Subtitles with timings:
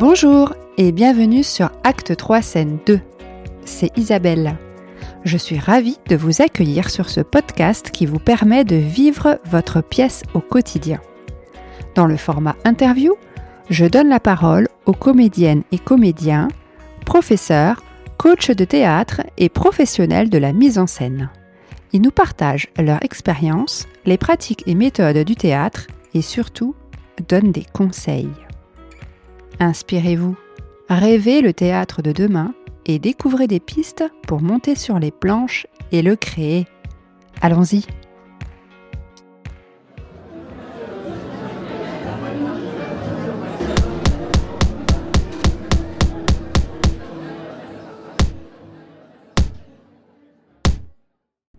[0.00, 3.00] Bonjour et bienvenue sur Acte 3 scène 2.
[3.66, 4.56] C'est Isabelle.
[5.24, 9.82] Je suis ravie de vous accueillir sur ce podcast qui vous permet de vivre votre
[9.82, 11.00] pièce au quotidien.
[11.94, 13.14] Dans le format interview,
[13.68, 16.48] je donne la parole aux comédiennes et comédiens,
[17.04, 17.82] professeurs,
[18.16, 21.28] coachs de théâtre et professionnels de la mise en scène.
[21.92, 26.74] Ils nous partagent leur expérience, les pratiques et méthodes du théâtre et surtout
[27.28, 28.30] donnent des conseils.
[29.62, 30.38] Inspirez-vous,
[30.88, 32.54] rêvez le théâtre de demain
[32.86, 36.66] et découvrez des pistes pour monter sur les planches et le créer.
[37.42, 37.84] Allons-y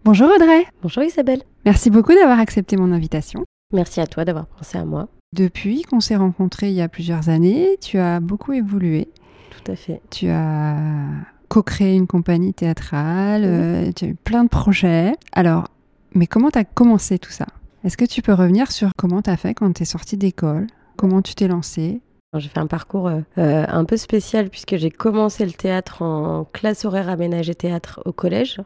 [0.04, 3.46] Bonjour Audrey Bonjour Isabelle Merci beaucoup d'avoir accepté mon invitation.
[3.72, 5.08] Merci à toi d'avoir pensé à moi.
[5.34, 9.08] Depuis qu'on s'est rencontrés il y a plusieurs années, tu as beaucoup évolué.
[9.50, 10.02] Tout à fait.
[10.10, 11.06] Tu as
[11.48, 15.14] co-créé une compagnie théâtrale, euh, tu as eu plein de projets.
[15.32, 15.70] Alors,
[16.14, 17.46] mais comment tu as commencé tout ça?
[17.86, 20.68] Est-ce que tu peux revenir sur comment tu as fait quand tu es sortie d'école?
[20.98, 22.02] Comment tu t'es lancée?
[22.38, 26.44] J'ai fait un parcours euh, euh, un peu spécial puisque j'ai commencé le théâtre en
[26.44, 28.60] classe horaire aménagée théâtre au collège.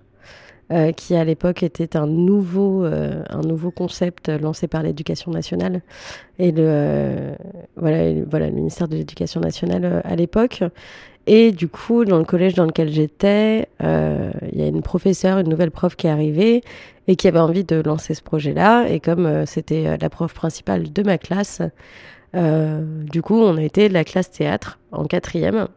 [0.72, 5.82] Euh, qui à l'époque était un nouveau, euh, un nouveau concept lancé par l'éducation nationale
[6.40, 7.36] et le, euh,
[7.76, 10.64] voilà, voilà, le ministère de l'éducation nationale à l'époque.
[11.28, 15.50] Et du coup, dans le collège dans lequel j'étais, il y a une professeure, une
[15.50, 16.62] nouvelle prof qui est arrivée
[17.08, 18.88] et qui avait envie de lancer ce projet-là.
[18.90, 21.62] Et comme c'était la prof principale de ma classe,
[22.34, 25.68] du coup, on a été la classe théâtre en quatrième.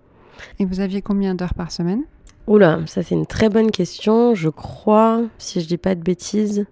[0.58, 2.04] Et vous aviez combien d'heures par semaine?
[2.48, 4.34] Oula, ça c'est une très bonne question.
[4.34, 6.64] Je crois, si je dis pas de bêtises,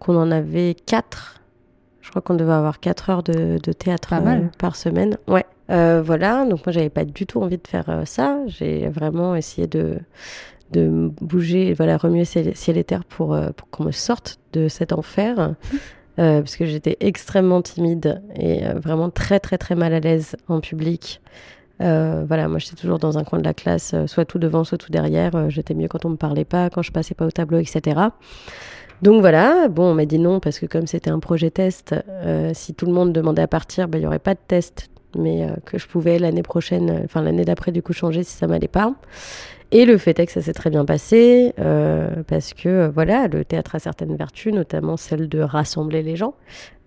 [0.00, 1.40] qu'on en avait 4.
[2.00, 5.16] Je crois qu'on devait avoir 4 heures de, théâtre euh, par semaine.
[5.28, 5.46] Ouais.
[5.70, 8.40] Euh, voilà, donc moi j'avais pas du tout envie de faire euh, ça.
[8.48, 10.00] J'ai vraiment essayé de,
[10.72, 15.54] de bouger, voilà, remuer ciel et terre pour, pour qu'on me sorte de cet enfer.
[16.16, 21.20] parce que j'étais extrêmement timide et vraiment très très très mal à l'aise en public.
[21.82, 24.64] Euh, voilà, moi j'étais toujours dans un coin de la classe, euh, soit tout devant,
[24.64, 25.34] soit tout derrière.
[25.34, 28.00] Euh, j'étais mieux quand on me parlait pas, quand je passais pas au tableau, etc.
[29.02, 31.94] Donc voilà, bon, on m'a dit non parce que comme c'était un projet test,
[32.52, 35.48] si tout le monde demandait à partir, ben, il n'y aurait pas de test, mais
[35.64, 38.94] que je pouvais l'année prochaine, enfin l'année d'après du coup changer si ça m'allait pas.
[39.72, 41.52] Et le fait est que ça s'est très bien passé
[42.28, 46.34] parce que voilà, le théâtre a certaines vertus, notamment celle de rassembler les gens.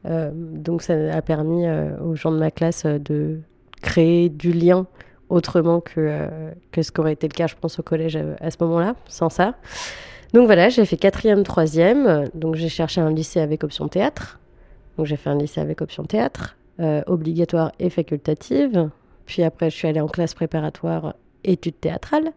[0.05, 1.65] donc ça a permis
[2.01, 3.41] aux gens de ma classe de
[3.85, 4.87] créer du lien
[5.29, 8.49] autrement que, euh, que ce qu'aurait été le cas, je pense, au collège euh, à,
[8.51, 9.55] ce moment-là, sans ça.
[10.33, 12.27] Donc voilà, j'ai fait quatrième, troisième.
[12.33, 14.39] Donc j'ai cherché un lycée avec option théâtre.
[14.97, 18.89] Donc j'ai fait un lycée avec option théâtre, euh, obligatoire et facultative.
[19.25, 21.13] Puis après, je suis allée en classe préparatoire
[21.43, 22.31] études théâtrales.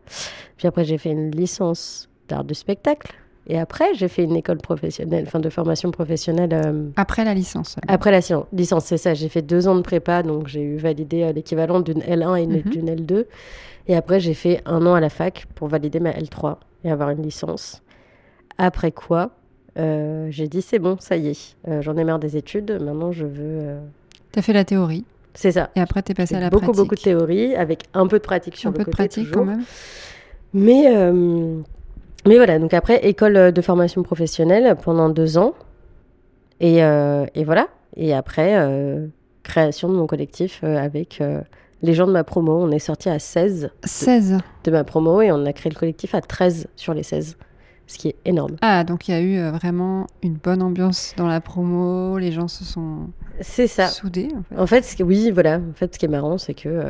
[0.58, 3.14] Puis après, j'ai fait une licence d'art du spectacle.
[3.46, 6.50] Et après, j'ai fait une école professionnelle, enfin de formation professionnelle.
[6.52, 7.76] Euh, après la licence.
[7.88, 8.20] Après la
[8.52, 9.14] licence, c'est ça.
[9.14, 12.46] J'ai fait deux ans de prépa, donc j'ai eu validé euh, l'équivalent d'une L1 et
[12.46, 12.62] mhm.
[12.62, 13.24] d'une L2.
[13.86, 17.08] Et après, j'ai fait un an à la fac pour valider ma L3 et avoir
[17.10, 17.82] une licence.
[18.58, 19.30] Après quoi,
[19.78, 23.24] euh, j'ai dit c'est bon, ça y est, j'en ai marre des études, maintenant je
[23.24, 23.76] veux.
[24.32, 25.70] Tu as fait la théorie C'est ça.
[25.74, 28.06] Et après, tu es passé à la beaucoup, pratique Beaucoup, beaucoup de théorie, avec un
[28.08, 28.90] peu de pratique sur un le côté.
[28.90, 29.64] Un peu de pratique quand même.
[30.52, 30.86] Mais
[32.26, 35.54] mais voilà, donc après, école de formation professionnelle pendant deux ans.
[36.60, 37.68] Et, euh, et voilà.
[37.96, 39.06] Et après, euh,
[39.42, 41.22] création de mon collectif euh, avec
[41.82, 42.52] les gens de ma promo.
[42.52, 43.70] On est sorti à 16.
[43.84, 47.36] 16 de, ma promo et on a créé le collectif à 13 sur les 16.
[47.86, 48.56] Ce qui est énorme.
[48.60, 52.18] Ah, donc il y a eu vraiment une bonne ambiance dans la promo.
[52.18, 53.08] Les gens se sont
[53.40, 53.86] c'est ça.
[53.86, 54.28] soudés.
[54.34, 55.56] En fait, en fait ce oui, voilà.
[55.56, 56.82] En fait, ce qui est marrant, c'est que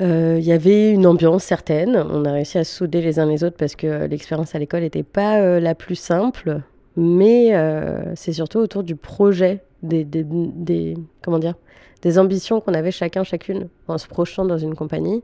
[0.00, 1.96] il euh, y avait une ambiance certaine.
[1.96, 5.02] On a réussi à souder les uns les autres parce que l'expérience à l'école n'était
[5.02, 6.60] pas euh, la plus simple.
[6.96, 11.54] Mais euh, c'est surtout autour du projet, des, des, des comment dire,
[12.02, 15.22] des ambitions qu'on avait chacun, chacune, en se projetant dans une compagnie,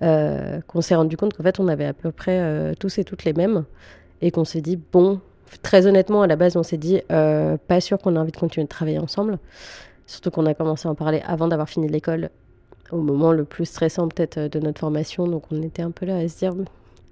[0.00, 3.32] qu'on s'est rendu compte qu'en fait, on avait à peu près tous et toutes les
[3.32, 3.64] mêmes.
[4.20, 5.20] Et qu'on s'est dit, bon,
[5.62, 8.64] très honnêtement, à la base, on s'est dit, pas sûr qu'on a envie de continuer
[8.64, 9.38] de travailler ensemble.
[10.06, 12.30] Surtout qu'on a commencé à en parler avant d'avoir fini l'école
[12.92, 15.26] au moment le plus stressant peut-être euh, de notre formation.
[15.26, 16.54] Donc on était un peu là à se dire,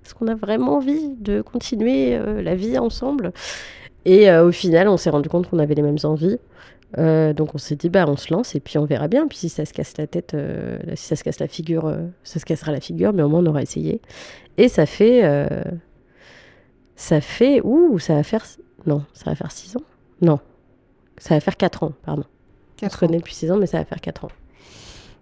[0.04, 3.32] est-ce qu'on a vraiment envie de continuer euh, la vie ensemble?
[4.04, 6.38] Et euh, au final, on s'est rendu compte qu'on avait les mêmes envies.
[6.96, 9.26] donc on s'est dit, bah on se lance et puis on verra bien.
[9.26, 10.36] Puis si ça se casse la tête,
[10.94, 11.92] si ça se casse la figure,
[12.22, 14.00] ça se cassera la figure, mais au moins on aura essayé.
[14.58, 15.22] Et ça fait,
[16.96, 18.44] ça fait, ouh, ça va faire,
[18.86, 19.82] non, ça va faire 6 ans?
[20.20, 20.38] Non,
[21.18, 22.24] ça va faire 4 ans, pardon.
[22.76, 24.30] 4 on se connaît depuis 6 ans, mais ça va faire 4 ans.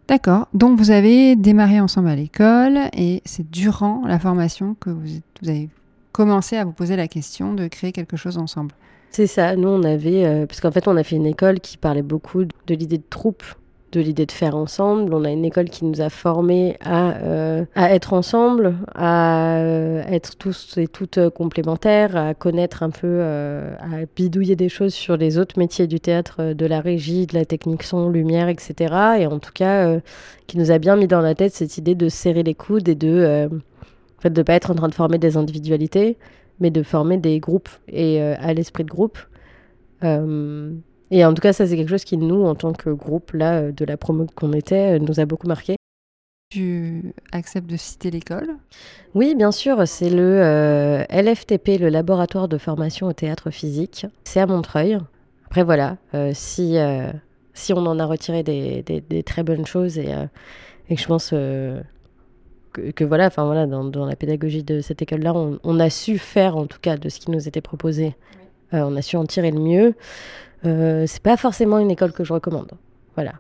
[0.08, 0.48] D'accord.
[0.52, 5.08] Donc vous avez démarré ensemble à l'école et c'est durant la formation que vous,
[5.46, 5.68] avez
[6.12, 8.74] commencé à vous poser la question de créer quelque chose ensemble.
[9.10, 9.56] C'est ça.
[9.56, 12.44] Nous, on avait, euh, parce qu'en fait, on a fait une école qui parlait beaucoup
[12.44, 13.44] de l'idée de troupe
[13.92, 15.14] de l'idée de faire ensemble.
[15.14, 20.02] On a une école qui nous a formés à, euh, à être ensemble, à euh,
[20.08, 25.16] être tous et toutes euh, complémentaires, à connaître un peu, à bidouiller des choses sur
[25.16, 28.94] les autres métiers du théâtre, de la régie, de la technique son, lumière, etc.
[29.20, 30.00] Et en tout cas,
[30.46, 32.94] qui nous a bien mis dans la tête cette idée de serrer les coudes et
[32.94, 33.48] de
[34.24, 36.16] en pas être en train de former des individualités,
[36.60, 39.18] mais de former des groupes et à l'esprit de groupe.
[41.14, 43.60] Et en tout cas, ça, c'est quelque chose qui, nous, en tant que groupe, là,
[43.60, 45.76] euh, de la promo qu'on était, euh, nous a beaucoup marqué.
[46.50, 48.56] Tu acceptes de citer l'école?
[49.14, 49.86] Oui, bien sûr.
[49.86, 54.06] C'est le euh, LFTP, le laboratoire de formation au théâtre physique.
[54.24, 54.98] C'est à Montreuil.
[55.46, 55.98] Après, voilà,
[56.32, 56.78] si,
[57.52, 60.08] si on en a retiré des, des, très bonnes choses et,
[60.88, 61.82] et que je pense que,
[62.72, 66.16] que, voilà, enfin voilà, dans, dans, la pédagogie de cette école-là, on, on, a su
[66.16, 68.14] faire en tout cas de ce qui nous était proposé.
[68.72, 69.94] on a su en tirer le mieux.
[70.64, 72.72] Euh, c'est pas forcément une école que je recommande.
[73.14, 73.34] Voilà.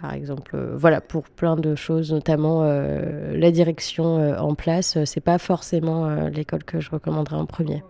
[0.00, 5.20] Par exemple, euh, voilà, pour plein de choses, notamment euh, la direction en place, c'est
[5.20, 7.82] pas forcément l'école que je recommanderais en premier.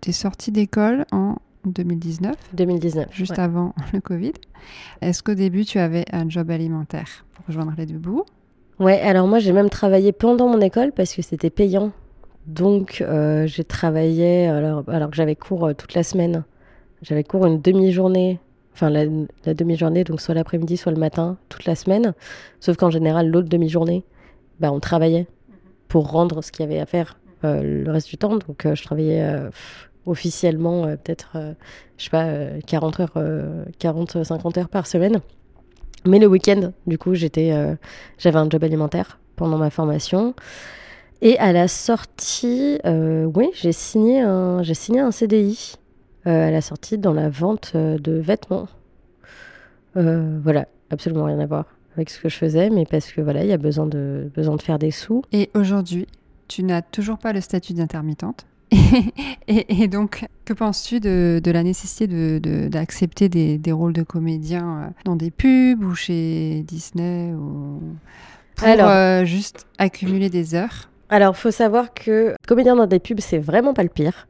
[0.00, 3.08] Tu es sortie d'école en 2019 2019.
[3.10, 4.34] Juste avant le Covid.
[5.00, 8.24] Est-ce qu'au début, tu avais un job alimentaire pour rejoindre les deux bouts?
[8.78, 11.90] Ouais, alors moi, j'ai même travaillé pendant mon école parce que c'était payant.
[12.46, 13.04] Donc,
[13.46, 16.44] j'ai travaillé alors, alors que j'avais cours toute la semaine.
[17.02, 18.40] J'avais cours une demi-journée,
[18.74, 19.06] enfin la,
[19.54, 22.14] demi-journée, donc soit l'après-midi, soit le matin, toute la semaine.
[22.60, 24.04] Sauf qu'en général, l'autre demi-journée,
[24.60, 25.26] bah, on travaillait
[25.88, 28.36] pour rendre ce qu'il y avait à faire euh, le reste du temps.
[28.36, 29.50] Donc euh, je travaillais euh,
[30.06, 31.36] officiellement peut-être,
[31.98, 32.26] je sais pas,
[32.66, 33.14] 40 heures,
[33.78, 35.20] 40, 50 heures par semaine.
[36.06, 37.52] Mais le week-end, du coup, j'étais,
[38.16, 40.34] j'avais un job alimentaire pendant ma formation.
[41.20, 45.74] Et à la sortie, oui, j'ai signé un, j'ai signé un CDI
[46.24, 48.68] à la sortie dans la vente euh, de vêtements.
[49.96, 51.64] Euh, voilà, absolument rien à voir
[51.96, 54.56] avec ce que je faisais, mais parce que voilà, il y a besoin de, besoin
[54.56, 55.22] de faire des sous.
[55.32, 56.06] Et aujourd'hui,
[56.46, 58.46] tu n'as toujours pas le statut d'intermittente.
[59.48, 62.06] et, donc, que penses-tu de, de, la nécessité
[62.68, 67.80] d'accepter de, des, des, rôles de comédien dans des pubs ou chez Disney ou
[68.54, 70.90] pour juste accumuler des heures?
[71.10, 74.26] Alors, faut savoir que comédien dans des pubs, c'est vraiment pas le pire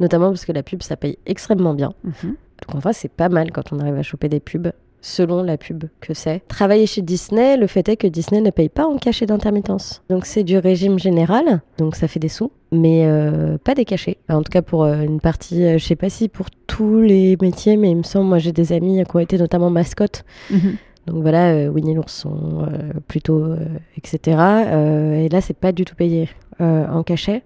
[0.00, 1.92] notamment parce que la pub, ça paye extrêmement bien.
[2.04, 2.36] Mhm.
[2.66, 5.56] Donc en fait, c'est pas mal quand on arrive à choper des pubs selon la
[5.56, 6.42] pub que c'est.
[6.48, 10.02] Travailler chez Disney, le fait est que Disney ne paye pas en cachet d'intermittence.
[10.08, 14.18] Donc c'est du régime général, donc ça fait des sous, mais euh, pas des cachets.
[14.28, 17.36] En tout cas pour euh, une partie, euh, je sais pas si pour tous les
[17.40, 20.24] métiers, mais il me semble, moi j'ai des amis qui ont été notamment mascottes.
[20.50, 20.76] Mhm.
[21.08, 22.68] Donc voilà, Winnie l'ourson,
[23.08, 23.54] plutôt,
[23.96, 24.18] etc.
[24.28, 26.28] et là, c'est pas du tout payé
[26.60, 27.42] en cachet.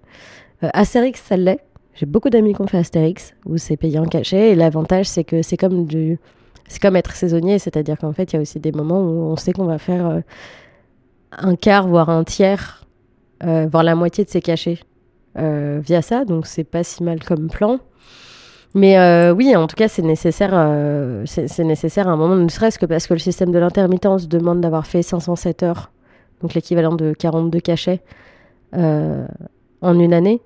[0.63, 1.61] Astérix, ça l'est.
[1.95, 4.51] J'ai beaucoup d'amis qui ont fait Astérix, où c'est payé en cachet.
[4.51, 6.19] Et l'avantage, c'est que c'est comme du.
[6.69, 9.37] C'est comme être saisonnier, c'est-à-dire qu'en fait, il y a aussi des moments où on
[9.37, 10.21] sait qu'on va faire euh,
[11.33, 12.87] un quart, voire un tiers,
[13.45, 14.79] euh, voire la moitié de ses cachets
[15.39, 16.25] euh, via ça.
[16.25, 17.79] Donc, c'est pas si mal comme plan.
[18.75, 20.53] Mais oui, en tout cas, c'est nécessaire,
[21.27, 24.61] c'est nécessaire à un moment, ne serait-ce que parce que le système de l'intermittence demande
[24.61, 25.91] d'avoir fait 507 heures,
[26.41, 28.01] donc l'équivalent de 42 cachets
[28.75, 30.41] en une année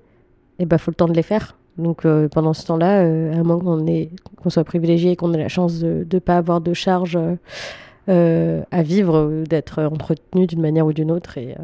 [0.59, 1.55] et bah faut le temps de les faire.
[1.77, 3.85] Donc euh, pendant ce temps-là, euh, à moins qu'on
[4.35, 7.19] qu'on soit privilégié et qu'on ait la chance de ne pas avoir de charges
[8.09, 11.55] euh, à vivre, d'être entretenu d'une manière ou d'une autre, et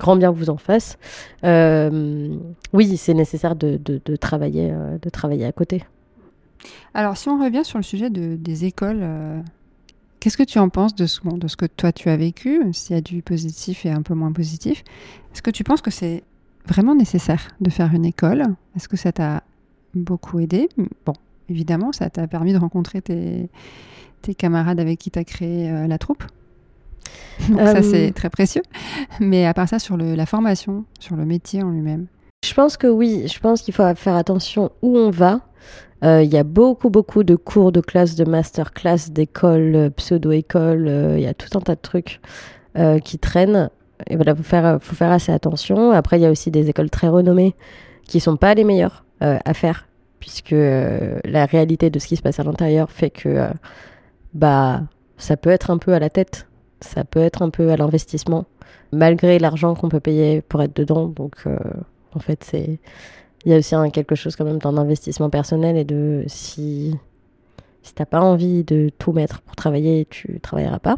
[0.00, 0.98] grand bien vous en fasse,
[1.44, 3.78] oui, c'est nécessaire de,
[4.16, 5.84] travailler, de travailler à côté.
[6.92, 9.04] Alors si on revient sur le sujet de, des écoles,
[10.20, 11.20] qu'est-ce que tu en penses de ce,
[11.56, 14.84] que toi tu as vécu, s'il y a du positif et un peu moins positif?
[15.32, 16.22] Est-ce que tu penses que c'est
[16.66, 18.44] vraiment nécessaire de faire une école?
[18.76, 19.42] Est-ce que ça t'a
[19.94, 20.68] beaucoup aidé?
[21.06, 21.14] Bon,
[21.48, 23.48] évidemment, ça t'a permis de rencontrer tes,
[24.36, 26.22] camarades avec qui tu as créé euh, la troupe.
[27.48, 28.62] Donc ça, euh, c'est très précieux.
[29.20, 32.06] Mais à part ça, sur le, la formation, sur le métier en lui-même
[32.44, 33.26] Je pense que oui.
[33.26, 35.40] Je pense qu'il faut faire attention où on va.
[36.02, 41.14] Euh, il y a beaucoup, beaucoup de cours de classe, de masterclass, d'écoles, pseudo-écoles.
[41.16, 42.20] Il y a tout un tas de trucs
[43.04, 43.68] qui traînent
[44.08, 45.90] et voilà, faut faire, faut faire assez attention.
[45.90, 47.54] Après, il y a aussi des écoles très renommées
[48.06, 49.86] qui sont pas les meilleures euh, à faire,
[50.18, 53.48] puisque euh, la réalité de ce qui se passe à l'intérieur fait que euh,
[54.34, 54.82] bah
[55.18, 56.48] ça peut être un peu à la tête,
[56.80, 58.46] ça peut être un peu à l'investissement,
[58.92, 61.06] malgré l'argent qu'on peut payer pour être dedans.
[61.06, 61.44] Donc,
[62.14, 62.78] en fait, c'est
[63.44, 66.94] il y a aussi quelque chose quand même d'un investissement personnel et de si
[67.82, 70.96] si t'as pas envie de tout mettre pour travailler, tu travailleras pas.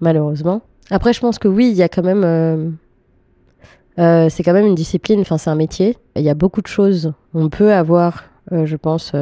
[0.00, 0.60] malheureusement.
[0.90, 2.76] Après, je pense que oui, il y a quand même.
[3.96, 5.96] c'est quand même une discipline, enfin, c'est un métier.
[6.16, 7.12] Il y a beaucoup de choses.
[7.34, 9.12] On peut avoir, je pense,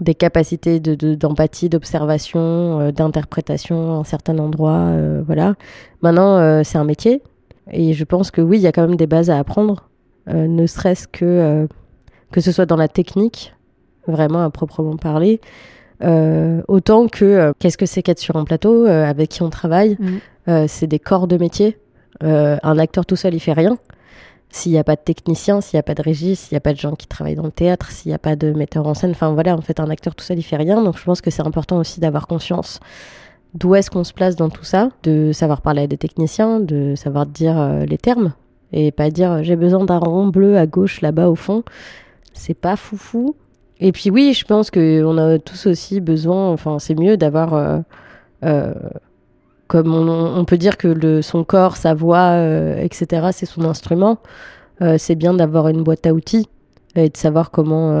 [0.00, 4.92] des capacités d'empathie, de, d'observation, d'interprétation en certains endroits.
[5.26, 5.54] voilà.
[6.02, 7.22] Maintenant, c'est un métier.
[7.70, 9.88] Et je pense que oui, il y a quand même des bases à apprendre,
[10.26, 11.66] ne serait-ce que
[12.30, 13.54] que ce soit dans la technique,
[14.06, 15.40] vraiment à proprement parler,
[16.02, 19.50] euh, autant que euh, qu'est-ce que c'est qu'être sur un plateau, euh, avec qui on
[19.50, 19.96] travaille.
[19.98, 20.66] Mm.
[20.66, 21.78] c'est des corps de métier.
[22.22, 23.78] un acteur tout seul, il fait rien.
[24.50, 26.60] S'il n'y a pas de technicien, s'il n'y a pas de régie, s'il n'y a
[26.60, 28.94] pas de gens qui travaillent dans le théâtre, s'il n'y a pas de metteur en
[28.94, 30.82] scène, enfin voilà, en fait, un acteur tout seul, il fait rien.
[30.82, 32.80] Donc je pense que c'est important aussi d'avoir conscience
[33.54, 36.94] d'où est-ce qu'on se place dans tout ça, de savoir parler à des techniciens, de
[36.94, 38.32] savoir dire les termes
[38.72, 41.64] et pas dire j'ai besoin d'un rond bleu à gauche là-bas au fond.
[42.32, 43.34] C'est pas foufou.
[43.80, 47.78] Et puis oui, je pense qu'on a tous aussi besoin, enfin c'est mieux d'avoir, euh,
[48.44, 48.74] euh,
[49.70, 54.18] comme on, peut dire que le, son corps, sa voix, euh, etc., c'est son instrument,
[54.96, 56.48] c'est bien d'avoir une boîte à outils
[56.96, 57.92] et de savoir comment,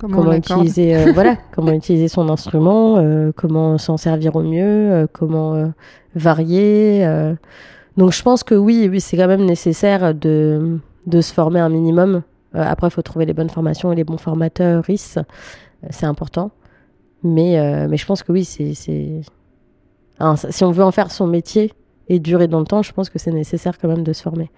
[0.00, 5.70] comment, utiliser, voilà, comment utiliser son instrument, comment s'en servir au mieux, comment
[6.14, 7.06] varier.
[7.98, 11.68] Donc je pense que oui, oui c'est quand même nécessaire de, de se former un
[11.68, 12.22] minimum
[12.54, 15.22] euh, après, il faut trouver les bonnes formations et les bons formateurs, RIS, euh,
[15.90, 16.50] c'est important.
[17.22, 18.72] Mais, euh, mais je pense que oui, c'est.
[20.50, 21.72] Si on veut en faire son métier
[22.08, 24.50] et durer dans le temps, je pense que c'est nécessaire quand même de se former.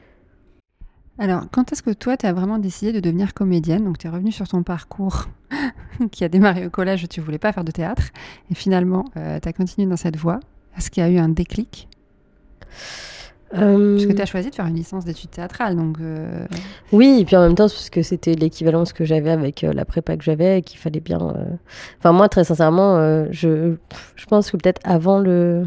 [1.19, 3.85] Alors, quand est-ce que toi, tu as vraiment décidé de devenir comédienne?
[3.85, 5.26] Donc, tu es revenue sur ton parcours
[6.12, 8.05] qui a démarré au collège, tu voulais pas faire de théâtre,
[8.50, 10.40] et finalement, tu as continué dans cette voie.
[10.79, 11.88] Est-ce qu'il y a eu un déclic?
[13.50, 15.97] Parce que euh, tu as choisi de faire une licence d'études théâtrales, donc.
[16.00, 16.47] Euh,
[16.92, 19.85] oui, et puis en même temps, parce que c'était l'équivalence que j'avais avec euh, la
[19.85, 21.19] prépa que j'avais, et qu'il fallait bien.
[21.99, 22.97] Enfin, moi, très sincèrement,
[23.33, 23.75] je,
[24.14, 25.66] je pense que peut-être avant le.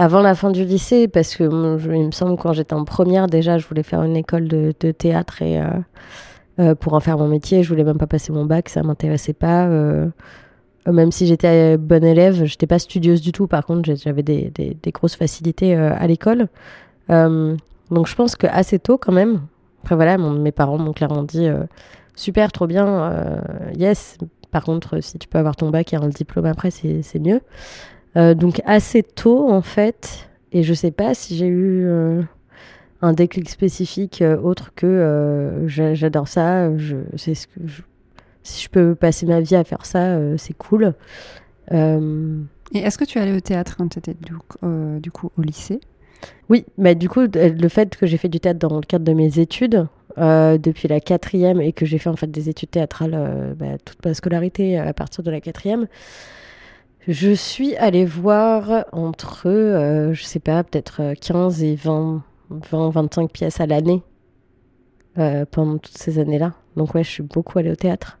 [0.00, 3.26] Avant la fin du lycée, parce que il me semble que quand j'étais en première,
[3.26, 5.60] déjà, je voulais faire une école de, de théâtre et
[6.78, 9.68] pour en faire mon métier, je voulais même pas passer mon bac, ça m'intéressait pas.
[10.86, 13.46] Euh, même si j'étais bonne élève, j'étais pas studieuse du tout.
[13.46, 16.48] Par contre, j'avais des, grosses facilités euh, à l'école.
[17.10, 17.56] Euh,
[17.90, 19.40] donc je pense que assez tôt quand même.
[19.82, 21.48] Après voilà, mes parents m'ont clairement dit
[22.14, 23.40] super, trop bien,
[23.74, 24.18] yes.
[24.50, 27.40] Par contre, si tu peux avoir ton bac et un diplôme après, c'est mieux.
[28.34, 31.88] donc assez tôt en fait, et je sais pas si j'ai eu
[33.00, 36.68] un déclic spécifique autre que j'adore ça,
[37.16, 37.80] c'est ce que je,
[38.48, 40.94] si je peux passer ma vie à faire ça, euh, c'est cool.
[41.72, 42.40] Euh,
[42.72, 44.32] Et est-ce que tu allais au théâtre quand tu étais du,
[44.64, 45.80] euh, du, coup au lycée?
[46.48, 49.12] Oui, mais du coup, le fait que j'ai fait du théâtre dans le cadre de
[49.12, 49.86] mes études,
[50.16, 54.14] depuis la quatrième, et que j'ai fait en fait des études théâtrales bah, toute ma
[54.14, 55.86] scolarité à partir de la quatrième,
[57.06, 59.44] je suis allée voir entre,
[60.12, 64.02] je sais pas, peut-être 15 et 20, 20 25 pièces à l'année
[65.14, 66.54] pendant toutes ces années-là.
[66.76, 68.18] Donc ouais, je suis beaucoup allée au théâtre.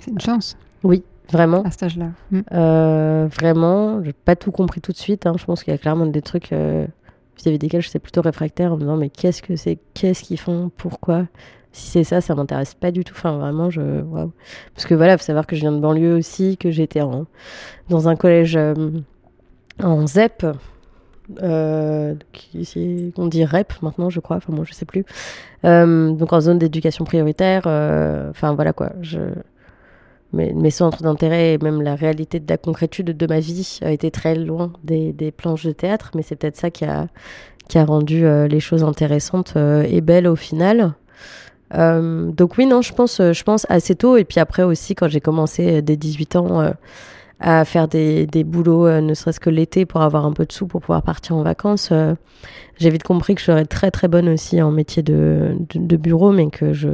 [0.00, 0.56] C'est une chance.
[0.82, 1.62] Oui, vraiment.
[1.62, 2.10] À cet âge-là.
[2.30, 2.40] Mm.
[2.52, 5.26] Euh, vraiment, j'ai pas tout compris tout de suite.
[5.26, 5.34] Hein.
[5.38, 6.86] Je pense qu'il y a clairement des trucs euh,
[7.36, 10.38] vis-à-vis desquels je suis plutôt réfractaire en me disant mais qu'est-ce que c'est Qu'est-ce qu'ils
[10.38, 11.26] font Pourquoi?
[11.74, 13.14] Si c'est ça, ça m'intéresse pas du tout.
[13.16, 14.02] Enfin, vraiment, je.
[14.02, 14.32] Waouh.
[14.74, 17.26] Parce que voilà, faut savoir que je viens de banlieue aussi, que j'étais en...
[17.88, 18.74] dans un collège euh,
[19.82, 20.46] en ZEP.
[21.42, 22.14] Euh,
[23.16, 24.36] on dit REP maintenant, je crois.
[24.36, 25.06] Enfin, moi, je sais plus.
[25.64, 27.62] donc, en zone d'éducation prioritaire.
[27.66, 28.92] Enfin, voilà quoi.
[29.00, 29.20] Je
[30.32, 34.10] mes, centres d'intérêt et même la réalité de la concrétude de ma vie a été
[34.10, 37.08] très loin des, planches de théâtre, mais c'est peut-être ça qui a,
[37.68, 40.94] qui a rendu euh, les choses intéressantes euh, et belles au final.
[41.74, 44.16] Euh, donc oui, non, je pense, je pense assez tôt.
[44.16, 46.72] Et puis après aussi, quand j'ai commencé dès 18 ans
[47.40, 50.66] à faire des, des boulots, ne serait-ce que l'été, pour avoir un peu de sous
[50.66, 51.92] pour pouvoir partir en vacances,
[52.78, 56.30] j'ai vite compris que je serais très très bonne aussi en métier de, de bureau,
[56.30, 56.88] mais que je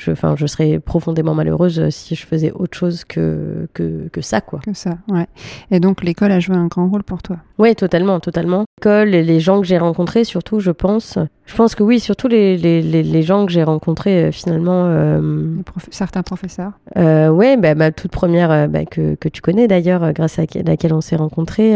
[0.00, 4.40] je, enfin, je serais profondément malheureuse si je faisais autre chose que, que, que ça,
[4.40, 4.60] quoi.
[4.60, 5.26] Que ça, ouais.
[5.70, 7.36] Et donc, l'école a joué un grand rôle pour toi?
[7.58, 8.64] Oui, totalement, totalement.
[8.78, 11.18] L'école et les gens que j'ai rencontrés, surtout, je pense.
[11.44, 14.86] Je pense que oui, surtout les, les, les, gens que j'ai rencontrés, euh, finalement.
[14.86, 15.56] Euh,
[15.90, 20.38] certains professeurs euh, Oui, bah, ma toute première, bah, que, que tu connais d'ailleurs, grâce
[20.38, 21.74] à laquelle on s'est rencontrés,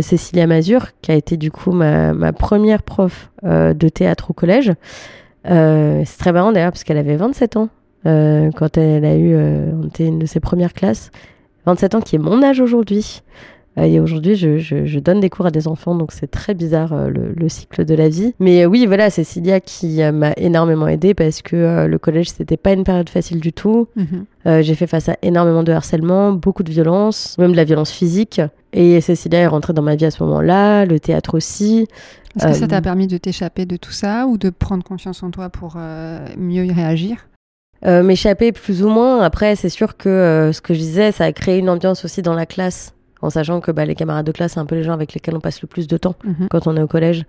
[0.00, 4.72] Cécilia Mazur, qui a été du coup ma, ma première prof de théâtre au collège.
[5.46, 7.68] Euh, c'est très marrant d'ailleurs parce qu'elle avait 27 ans
[8.06, 11.10] euh, quand elle a eu, euh, on était une de ses premières classes.
[11.66, 13.22] 27 ans qui est mon âge aujourd'hui.
[13.80, 16.92] Et aujourd'hui, je, je, je, donne des cours à des enfants, donc c'est très bizarre
[16.92, 18.34] euh, le, le, cycle de la vie.
[18.40, 22.72] Mais oui, voilà, c'est Cilia qui m'a énormément aidée parce que le collège, c'était pas
[22.72, 23.86] une période facile du tout.
[23.96, 24.62] Mm-hmm.
[24.62, 28.40] J'ai fait face à énormément de harcèlement, beaucoup de violence, même de la violence physique.
[28.72, 31.86] Et Cécilia est rentrée dans ma vie à ce moment-là, le théâtre aussi.
[32.38, 35.30] Est-ce que ça t'a permis de t'échapper de tout ça ou de prendre confiance en
[35.30, 35.76] toi pour
[36.36, 37.28] mieux y réagir?
[37.86, 39.22] Euh, m'échapper plus ou moins.
[39.22, 42.22] Après, c'est sûr que euh, ce que je disais, ça a créé une ambiance aussi
[42.22, 44.82] dans la classe, en sachant que bah, les camarades de classe, c'est un peu les
[44.82, 46.48] gens avec lesquels on passe le plus de temps mhm.
[46.50, 47.24] quand on est au collège,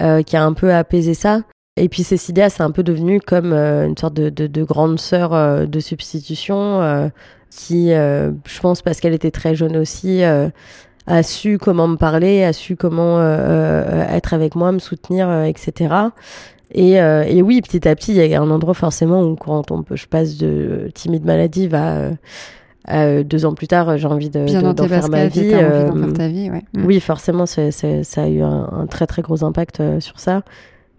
[0.00, 1.42] euh, qui a un peu apaisé ça.
[1.76, 5.66] Et puis Cécilia, c'est un peu devenu comme une sorte de, de, de grande sœur
[5.66, 7.10] de substitution,
[7.50, 10.22] qui, je pense, parce qu'elle était très jeune aussi,
[11.06, 16.12] a su comment me parler, a su comment être avec moi, me soutenir, etc.
[16.74, 19.70] Et, euh, et, oui, petit à petit, il y a un endroit forcément où quand
[19.70, 22.10] on peut, je passe de timide maladie va
[22.90, 25.52] euh, deux ans plus tard, j'ai envie de, d'en faire ma vie.
[25.54, 26.64] Euh, faire ta vie ouais.
[26.74, 26.84] Mm.
[26.84, 30.42] Oui, forcément, c'est, ça a eu un, un, très très gros impact euh, sur ça.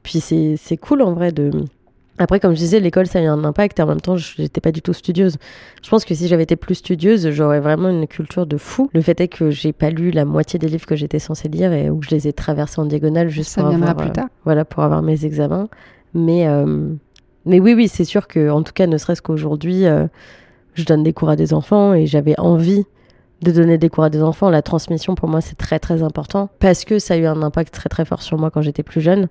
[0.02, 1.52] Puis c'est, c'est cool en vrai de
[2.18, 4.42] après, comme je disais, l'école, ça a eu un impact et en même temps, je
[4.42, 5.38] n'étais pas du tout studieuse.
[5.84, 8.90] Je pense que si j'avais été plus studieuse, j'aurais vraiment une culture de fou.
[8.94, 11.74] Le fait est que j'ai pas lu la moitié des livres que j'étais censée lire
[11.74, 14.28] et où je les ai traversés en diagonale juste ça pour avoir, plus euh, tard.
[14.46, 15.68] voilà, pour avoir mes examens.
[16.14, 16.94] Mais, euh,
[17.46, 20.08] mais oui, oui, c'est sûr que, en tout cas, ne serait-ce qu'aujourd'hui, euh,
[20.74, 22.86] je donne des cours à des enfants et j'avais envie
[23.42, 24.50] de donner des cours à des enfants.
[24.50, 27.74] La transmission, pour moi, c'est très, très important parce que ça a eu un impact
[27.74, 29.28] très, très fort sur moi quand j'étais plus jeune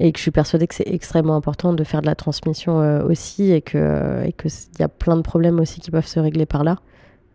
[0.00, 3.04] et que je suis persuadée que c'est extrêmement important de faire de la transmission euh,
[3.04, 6.46] aussi et que et que y a plein de problèmes aussi qui peuvent se régler
[6.46, 6.76] par là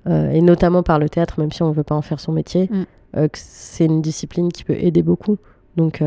[0.08, 2.70] euh, et notamment par le théâtre même si on veut pas en faire son métier
[2.72, 2.84] mm.
[3.18, 5.38] euh, c'est une discipline qui peut aider beaucoup
[5.76, 6.04] donc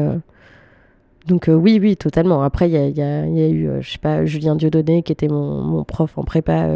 [1.27, 3.99] donc oui oui totalement après il y a, y, a, y a, eu je sais
[3.99, 6.69] pas Julien Dieudonné qui était mon, mon prof en prépa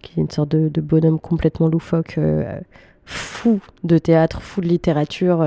[0.00, 2.18] qui est une sorte de, de bonhomme complètement loufoque
[3.04, 5.44] fou de théâtre fou de littérature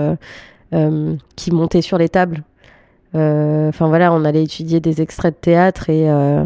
[1.35, 2.43] qui montait sur les tables
[3.13, 6.43] enfin voilà, on allait étudier des extraits de théâtre et euh,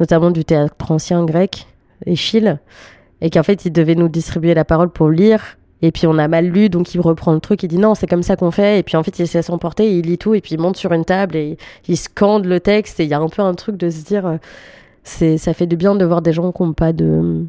[0.00, 1.66] notamment du théâtre ancien grec,
[2.06, 2.58] Échille,
[3.20, 5.58] et qu'en fait il devait nous distribuer la parole pour lire.
[5.84, 8.06] Et puis on a mal lu, donc il reprend le truc, il dit non, c'est
[8.06, 8.78] comme ça qu'on fait.
[8.78, 10.76] Et puis en fait il se laisse emporter, il lit tout, et puis il monte
[10.76, 11.56] sur une table et
[11.88, 13.00] il scande le texte.
[13.00, 14.36] Et il y a un peu un truc de se dire, euh,
[15.02, 17.44] c'est ça fait du bien de voir des gens qui n'ont pas de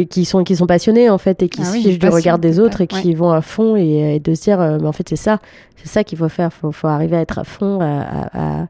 [0.00, 2.60] qui sont qui sont passionnés en fait et qui ah se fichent du regard des
[2.60, 5.08] autres et qui vont à fond et, et de se dire euh, mais en fait
[5.08, 5.40] c'est ça.
[5.76, 6.52] C'est ça qu'il faut faire.
[6.52, 8.66] Faut faut arriver à être à fond à, à, à,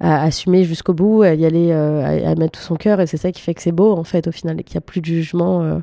[0.00, 3.00] à assumer jusqu'au bout à y aller euh, à, mettre tout son cœur.
[3.00, 4.78] Et c'est ça qui fait que c'est beau en fait au final et qu'il n'y
[4.78, 5.78] a plus de jugement euh,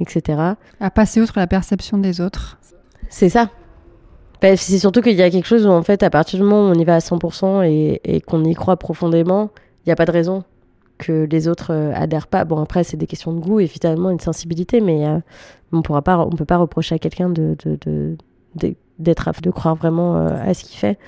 [0.00, 0.40] etc
[0.80, 2.58] à passer outre la perception des autres.
[3.08, 3.50] C'est ça.
[4.40, 6.68] Bah, c'est surtout qu'il y a quelque chose où en fait à partir du moment
[6.68, 9.50] où on y va à 100% et, et qu'on y croit profondément
[9.84, 10.44] il n'y a pas de raison
[10.98, 12.44] que les autres euh, adhèrent pas.
[12.44, 15.18] Bon, après, c'est des questions de goût et finalement une sensibilité, mais euh,
[15.72, 17.56] on pourra pas, on peut pas reprocher à quelqu'un de,
[18.98, 20.98] d'être de croire vraiment euh, à ce qu'il fait.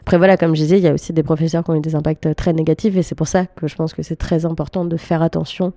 [0.00, 1.94] Après voilà, comme je disais, il y a aussi des professeurs qui ont eu des
[1.94, 4.96] impacts très négatifs et c'est pour ça que je pense que c'est très important de
[4.96, 5.72] faire attention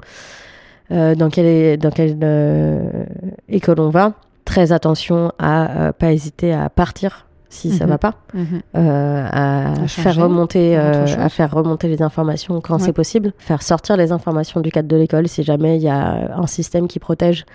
[0.91, 3.05] euh, dans quelle, dans quelle euh,
[3.49, 4.13] école on va.
[4.45, 8.61] Très attention à pas hésiter à partir si ça va pas, Mhm.
[8.75, 12.85] euh, à, À faire remonter, euh, à faire remonter les informations quand Ouais.
[12.85, 16.35] c'est possible, faire sortir les informations du cadre de l'école si jamais il y a
[16.37, 17.45] un système qui protège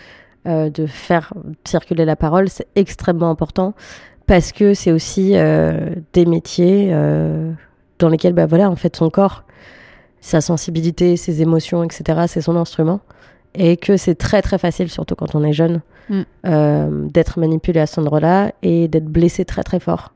[0.46, 1.32] euh, de faire
[1.66, 3.74] circuler la parole, c'est extrêmement important
[4.26, 7.50] parce que c'est aussi euh, des métiers euh,
[7.98, 9.42] dans lesquels, bah voilà, en fait, son corps,
[10.20, 13.00] sa sensibilité, ses émotions, etc., c'est son instrument.
[13.54, 16.22] Et que c'est très très facile, surtout quand on est jeune, Mm.
[16.46, 20.12] euh, d'être manipulé à cet endroit-là et d'être blessé très très fort.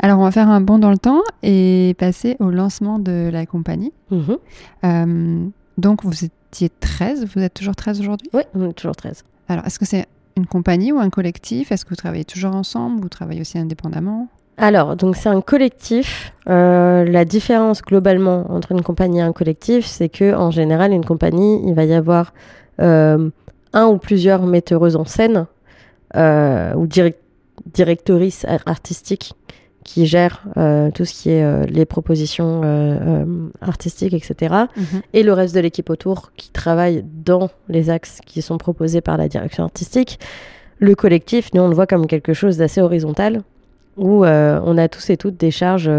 [0.00, 3.46] Alors, on va faire un bond dans le temps et passer au lancement de la
[3.46, 3.92] compagnie.
[4.10, 4.36] Mhm.
[4.84, 5.46] Euh,
[5.78, 8.28] donc, vous étiez 13, vous êtes toujours 13 aujourd'hui?
[8.34, 9.22] Oui, on est toujours 13.
[9.48, 10.06] Alors, est-ce que c'est
[10.36, 11.70] une compagnie ou un collectif?
[11.70, 13.00] Est-ce que vous travaillez toujours ensemble?
[13.00, 14.28] Vous travaillez aussi indépendamment?
[14.56, 16.32] Alors, donc c'est un collectif.
[16.48, 21.04] Euh, la différence globalement entre une compagnie et un collectif, c'est que en général, une
[21.04, 22.32] compagnie, il va y avoir
[22.80, 23.30] euh,
[23.74, 25.46] un ou plusieurs metteuses en scène
[26.16, 27.18] euh, ou direct
[27.66, 29.34] directrices ar- artistiques
[29.84, 32.62] qui gèrent euh, tout ce qui est euh, les propositions
[33.60, 34.54] artistiques, etc.
[35.12, 39.16] et le reste de l'équipe autour qui travaille dans les axes qui sont proposés par
[39.18, 40.18] la direction artistique.
[40.78, 43.42] Le collectif, nous, on le voit comme quelque chose d'assez horizontal,
[43.96, 45.90] où on a tous et toutes des charges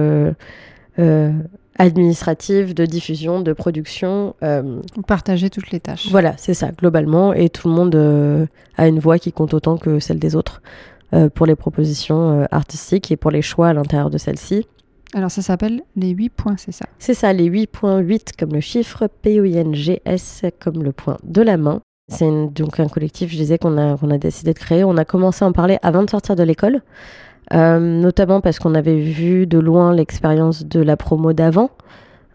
[1.78, 4.36] administratives, de diffusion, de production.
[4.44, 6.08] euh, Vous partagez toutes les tâches.
[6.10, 8.46] voilà, c'est ça, globalement, et tout le monde euh,
[8.78, 10.62] a une voix qui compte autant que celle des autres
[11.14, 14.68] euh, pour les propositions artistiques et pour les choix à l'intérieur de celles-ci.
[15.14, 16.86] Alors, ça s'appelle les 8 points, c'est ça?
[17.00, 21.80] C'est ça, les 8.8 comme le chiffre, P-O-I-N-G-S comme le point de la main.
[22.12, 24.84] C'est donc un collectif, je disais, qu'on a, qu'on a décidé de créer.
[24.84, 26.82] On a commencé à en parler avant de sortir de l'école,
[27.54, 31.72] euh, notamment parce qu'on avait vu de loin l'expérience de la promo d'avant,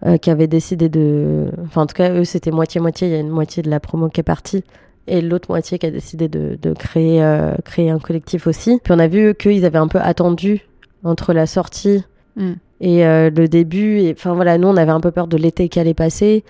[0.07, 1.51] euh, qui avait décidé de...
[1.65, 3.09] Enfin, en tout cas, eux, c'était moitié-moitié.
[3.09, 4.65] Il y a une moitié de la promo qui est partie
[5.07, 8.81] et l'autre moitié qui a décidé de, de créer, euh, créer un collectif aussi.
[8.83, 10.67] Puis on a vu qu'ils avaient un peu attendu
[11.03, 12.05] entre la sortie
[12.37, 12.53] Mm.
[12.81, 14.01] et euh, le début.
[14.01, 16.45] Et enfin voilà, nous, on avait un peu peur de l'été qui allait passer.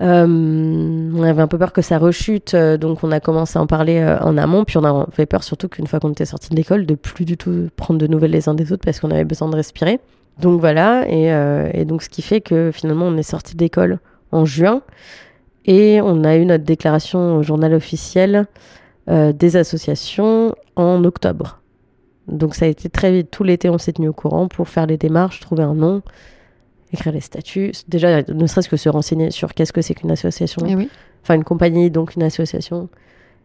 [0.00, 3.62] Euh, on avait un peu peur que ça rechute, euh, donc on a commencé à
[3.62, 4.64] en parler euh, en amont.
[4.64, 7.36] Puis on avait peur surtout qu'une fois qu'on était sorti de l'école, de plus du
[7.36, 10.00] tout prendre de nouvelles les uns des autres parce qu'on avait besoin de respirer.
[10.40, 11.28] Donc voilà, et,
[11.78, 14.00] et donc ce qui fait que finalement on est sorti d'école
[14.32, 14.82] en juin
[15.64, 18.46] et on a eu notre déclaration au journal officiel
[19.06, 21.60] des associations en octobre.
[22.26, 24.86] Donc ça a été très vite, tout l'été on s'est tenu au courant pour faire
[24.86, 26.02] les démarches, trouver un nom,
[26.94, 27.72] écrire les statuts.
[27.88, 30.88] Déjà, ne serait-ce que se renseigner sur qu'est-ce que c'est qu'une association, Eh oui.
[31.22, 32.88] enfin une compagnie, donc une association,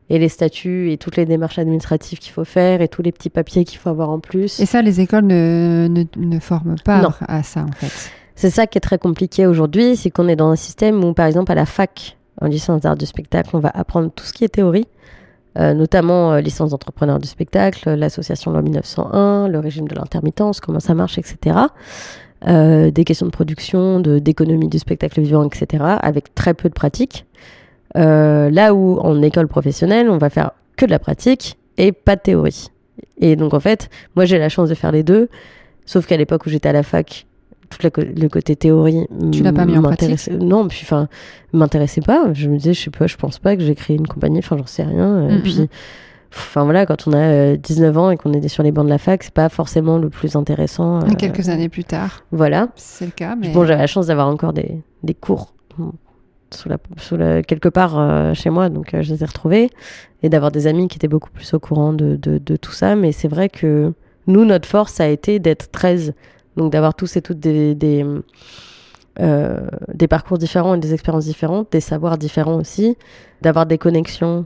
[0.09, 3.29] et les statuts et toutes les démarches administratives qu'il faut faire et tous les petits
[3.29, 4.59] papiers qu'il faut avoir en plus.
[4.59, 7.11] Et ça, les écoles ne, ne, ne forment pas Non.
[7.27, 8.11] à ça, en fait.
[8.35, 11.25] C'est ça qui est très compliqué aujourd'hui, c'est qu'on est dans un système où, par
[11.27, 14.45] exemple, à la fac, en licence d'art du spectacle, on va apprendre tout ce qui
[14.45, 14.87] est théorie,
[15.57, 20.79] euh, notamment euh, licence d'entrepreneur du spectacle, l'association loi 1901, le régime de l'intermittence, comment
[20.79, 21.57] ça marche, etc.
[22.47, 26.73] Euh, des questions de production, de- d'économie du spectacle vivant, etc., avec très peu de
[26.73, 27.25] pratique.
[27.97, 32.15] Euh, là où, en école professionnelle, on va faire que de la pratique et pas
[32.15, 32.67] de théorie.
[33.19, 35.27] Et donc, en fait, moi, j'ai la chance de faire les deux,
[35.85, 37.25] sauf qu'à l'époque où j'étais à la fac,
[37.69, 41.07] tout la le côté théorie Tu l'as pas mis en m'intéressait- Non, puis enfin,
[41.51, 42.31] m'intéressait pas.
[42.33, 44.55] Je me disais, je sais pas, je pense pas que j'ai créé une compagnie, enfin,
[44.57, 45.27] j'en sais rien.
[45.29, 45.41] Et Mhm.
[45.41, 45.67] puis,
[46.33, 48.89] enfin voilà, quand on a euh, 19 ans et qu'on est sur les bancs de
[48.89, 50.99] la fac, c'est pas forcément le plus intéressant.
[51.03, 52.69] euh, Quelques années plus tard, Voilà.
[52.75, 53.35] c'est le cas.
[53.35, 53.49] Mais...
[53.51, 55.53] Bon, j'avais la chance d'avoir encore des, des cours
[56.51, 59.69] sous la, sous la, quelque part euh, chez moi, donc euh, je les ai retrouvés,
[60.23, 62.95] et d'avoir des amis qui étaient beaucoup plus au courant de, de, de tout ça.
[62.95, 63.93] Mais c'est vrai que
[64.25, 66.13] nous, notre force, ça a été d'être 13,
[66.57, 68.03] donc d'avoir tous et toutes des, des,
[69.19, 69.59] euh,
[69.93, 72.97] des parcours différents et des expériences différentes, des savoirs différents aussi,
[73.41, 74.45] d'avoir des connexions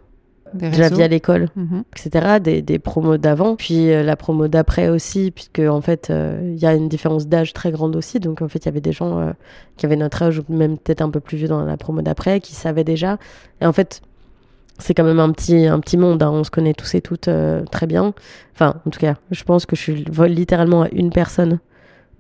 [0.54, 1.84] déjà via l'école Mhm.
[1.96, 2.40] etc.
[2.42, 6.60] Des, des promos d'avant, puis euh, la promo d'après aussi, puisque en fait euh, il
[6.62, 8.20] y a une différence d'âge très grande aussi.
[8.20, 9.32] Donc en fait il y avait des gens euh,
[9.78, 12.40] qui avaient notre âge ou même peut-être un peu plus vieux dans la promo d'après,
[12.40, 13.18] qui savaient déjà.
[13.62, 14.02] Et en fait
[14.80, 16.22] c'est quand même un petit un petit monde.
[16.24, 16.32] hein.
[16.32, 18.14] On se connaît tous et toutes euh, très bien.
[18.54, 21.60] Enfin en tout cas je pense que je suis littéralement à une personne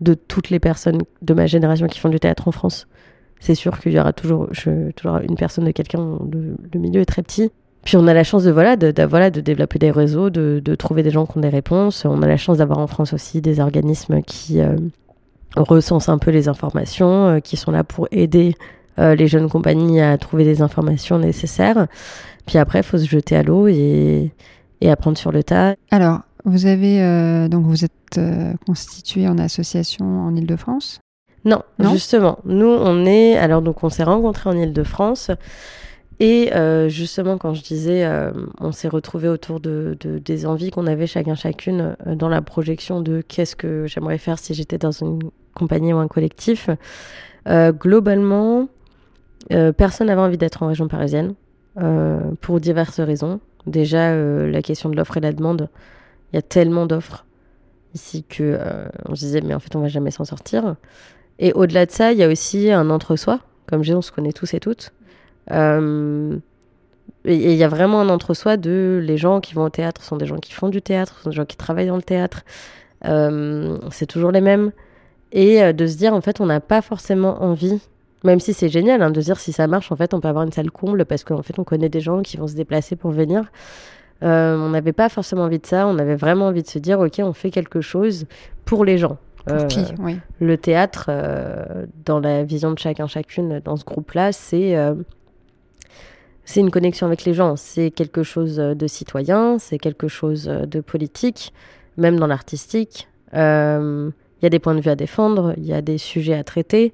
[0.02, 2.88] de toutes les personnes de ma génération qui font du théâtre en France.
[3.40, 6.18] C'est sûr qu'il y aura toujours, je, toujours une personne de quelqu'un.
[6.32, 7.52] Le, le milieu est très petit.
[7.86, 10.62] Puis on a la chance de voilà de, de- voilà de développer des réseaux, de,
[10.64, 12.06] de trouver des gens qui ont des réponses.
[12.06, 14.76] On a la chance d'avoir en France aussi des organismes qui euh,
[15.58, 18.56] recensent un peu les informations, euh, qui sont là pour aider
[19.00, 21.88] euh, les jeunes compagnies à trouver des informations nécessaires.
[22.46, 24.32] Puis après, il faut se jeter à l'eau et,
[24.82, 25.76] et apprendre sur le tas.
[25.92, 28.20] Alors, vous avez donc vous êtes
[28.68, 31.00] constitué en association en Ile-de-France
[31.46, 31.92] Non, Non?
[31.92, 35.32] justement, nous on est alors donc on s'est rencontrés en Île-de-France
[36.20, 40.70] et euh, justement quand je disais euh, on s'est retrouvés autour de, de- des envies
[40.72, 44.78] qu'on avait chacun chacune euh, dans la projection de qu'est-ce que j'aimerais faire si j'étais
[44.78, 45.20] dans une
[45.56, 46.70] compagnie ou un collectif.
[47.48, 48.68] Globalement,
[49.78, 51.36] personne n'avait envie d'être en région parisienne
[52.42, 53.40] pour diverses raisons.
[53.68, 55.70] Déjà la question de l'offre et la demande,
[56.32, 57.26] il y a tellement d'offres
[57.94, 58.58] ici que
[59.08, 60.76] on se disait mais en fait on va jamais s'en sortir.
[61.40, 63.40] Et au-delà de ça, il y a aussi un entre-soi.
[63.68, 64.92] Comme je dis, on se connaît tous et toutes.
[65.52, 66.38] Euh,
[67.26, 70.18] et il y a vraiment un entre-soi de les gens qui vont au théâtre sont
[70.18, 72.44] des gens qui font du théâtre, sont des gens qui travaillent dans le théâtre.
[73.06, 74.72] Euh, c'est toujours les mêmes.
[75.32, 77.82] Et euh, de se dire, en fait, on n'a pas forcément envie,
[78.24, 80.28] même si c'est génial, hein, de se dire si ça marche, en fait, on peut
[80.28, 82.96] avoir une salle comble parce qu'en fait, on connaît des gens qui vont se déplacer
[82.96, 83.46] pour venir.
[84.22, 85.88] Euh, on n'avait pas forcément envie de ça.
[85.88, 88.26] On avait vraiment envie de se dire, OK, on fait quelque chose
[88.66, 89.18] pour les gens.
[89.46, 90.20] Pour Euh, qui Oui.
[90.40, 91.10] le théâtre,
[92.06, 94.76] dans la vision de chacun chacune dans ce groupe-là, c'est
[96.46, 97.56] c'est une connexion avec les gens.
[97.56, 101.54] C'est quelque chose de citoyen, c'est quelque chose de politique,
[101.98, 103.08] même dans l'artistique.
[103.34, 106.34] Euh, Il y a des points de vue à défendre, il y a des sujets
[106.34, 106.92] à traiter,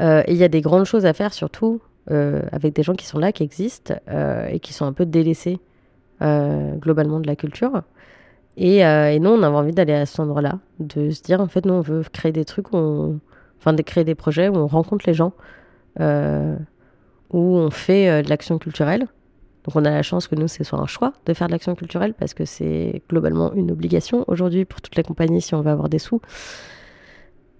[0.00, 1.80] euh, et il y a des grandes choses à faire surtout
[2.10, 5.04] euh, avec des gens qui sont là, qui existent euh, et qui sont un peu
[5.04, 5.58] délaissés
[6.22, 7.82] euh, globalement de la culture.
[8.56, 11.64] Et, euh, nous, on avait envie d'aller à cet endroit-là, de se dire, en fait,
[11.66, 15.14] nous, on veut créer des trucs, enfin, de créer des projets où on rencontre les
[15.14, 15.32] gens,
[15.98, 16.56] euh,
[17.34, 19.00] où on fait euh, de l'action culturelle.
[19.64, 21.74] Donc, on a la chance que nous, ce soit un choix de faire de l'action
[21.74, 25.70] culturelle, parce que c'est globalement une obligation aujourd'hui pour toutes les compagnies si on veut
[25.70, 26.20] avoir des sous.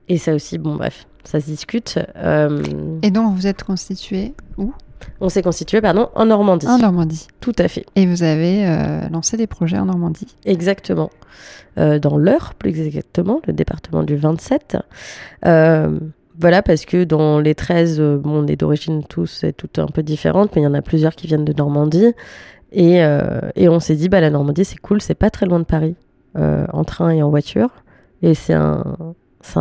[0.08, 1.98] Et ça aussi, bon, bref, ça se discute.
[2.16, 2.62] Euh,
[3.02, 4.72] Et donc, vous êtes constitué où?
[5.20, 6.66] On s'est constitué, pardon, en Normandie.
[6.66, 7.26] En Normandie.
[7.40, 7.86] Tout à fait.
[7.96, 10.26] Et vous avez euh, lancé des projets en Normandie?
[10.44, 11.10] Exactement.
[11.78, 14.76] Euh, dans l'Eure, plus exactement, le département du 27.
[16.38, 19.86] Voilà, parce que dans les 13, euh, bon, on est d'origine tous et toutes un
[19.86, 22.12] peu différentes, mais il y en a plusieurs qui viennent de Normandie.
[22.72, 25.64] Et, euh, on s'est dit, bah, la Normandie, c'est cool, c'est pas très loin de
[25.64, 25.94] Paris,
[26.36, 27.70] euh, en train et en voiture.
[28.22, 28.96] Et c'est un,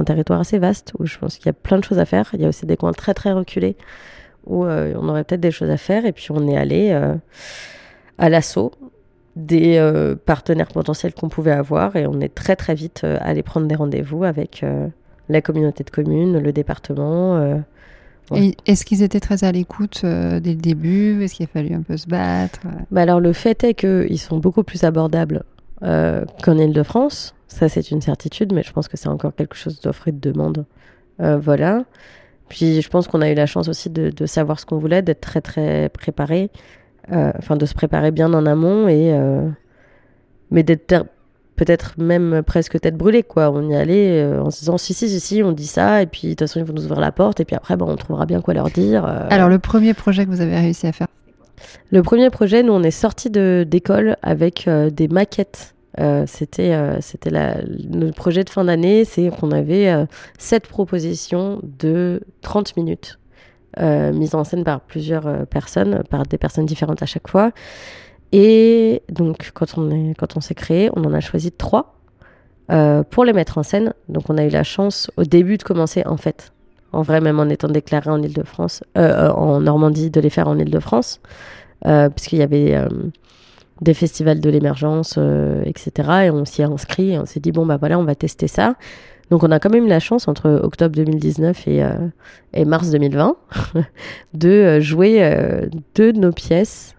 [0.06, 2.32] territoire assez vaste où je pense qu'il y a plein de choses à faire.
[2.34, 3.76] Il y a aussi des coins très très reculés
[4.46, 6.06] où on aurait peut-être des choses à faire.
[6.06, 6.98] Et puis on est allé
[8.18, 8.72] à l'assaut
[9.36, 13.76] des partenaires potentiels qu'on pouvait avoir et on est très très vite allé prendre des
[13.76, 14.64] rendez-vous avec
[15.30, 17.38] la communauté de communes, le département.
[17.38, 17.58] euh.
[18.32, 18.56] Ouais.
[18.66, 21.22] Est-ce qu'ils étaient très à l'écoute euh, dès le début?
[21.24, 22.62] Est-ce qu'il a fallu un peu se battre?
[22.90, 25.44] Bah alors le fait est qu'ils sont beaucoup plus abordables
[25.84, 27.36] euh, qu'en Ile-de-France.
[27.48, 30.20] Ça c'est une certitude, mais je pense que c'est encore quelque chose d'offre et de
[30.20, 30.66] demande.
[31.20, 31.84] Voilà.
[32.50, 35.02] Puis je pense qu'on a eu la chance aussi de, de savoir ce qu'on voulait,
[35.02, 36.50] d'être très très préparé,
[37.12, 39.14] enfin de se préparer bien en amont et
[40.50, 41.06] mais d'être
[41.56, 43.52] peut-être même presque tête brûlée quoi.
[43.52, 46.06] On y allait euh, en se disant si si si si on dit ça et
[46.06, 47.96] puis de toute façon ils vont nous ouvrir la porte et puis après bon, on
[47.96, 49.06] trouvera bien quoi leur dire.
[49.06, 49.28] euh.
[49.30, 51.08] Alors, le premier projet que vous avez réussi à faire?
[51.92, 55.76] Le premier projet, nous, on est sorti de d'école avec euh, des maquettes.
[56.26, 59.94] C'était c'était le projet de fin d'année, c'est qu'on avait
[60.39, 63.20] sept propositions de 30 minutes
[63.80, 67.52] mises en scène par plusieurs personnes, par des personnes différentes à chaque fois.
[68.34, 71.96] Et donc, quand on est s'est créé, on en a choisi trois
[72.72, 73.93] euh, pour les mettre en scène.
[74.10, 76.52] Donc, on a eu la chance au début de commencer en fait,
[76.93, 80.48] en vrai, même en étant déclaré en Île-de-France, euh, euh, en Normandie, de les faire
[80.48, 81.22] en Île-de-France
[81.86, 82.76] euh, puisqu'il y avait
[83.82, 85.19] des festivals de l'émergence,
[85.65, 85.91] etc.
[86.26, 88.48] Et on s'y a inscrit et on s'est dit, bon, bah voilà, on va tester
[88.48, 88.76] ça.
[89.30, 93.36] Donc on a quand même eu la chance, entre octobre 2019 et, mars 2020,
[94.34, 96.96] de jouer deux de nos pièces,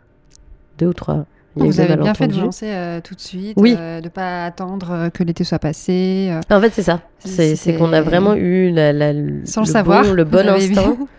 [0.78, 1.24] deux ou trois.
[1.56, 3.76] Il Vous avez bien fait de vous lancer euh, tout de suite, Oui.
[3.78, 6.28] euh, de pas attendre euh, que l'été soit passé.
[6.32, 7.00] euh, En fait, c'est ça.
[7.20, 9.12] C'est qu'on a vraiment eu la, la-
[9.44, 10.02] sans le, savoir.
[10.02, 10.42] bon, le bon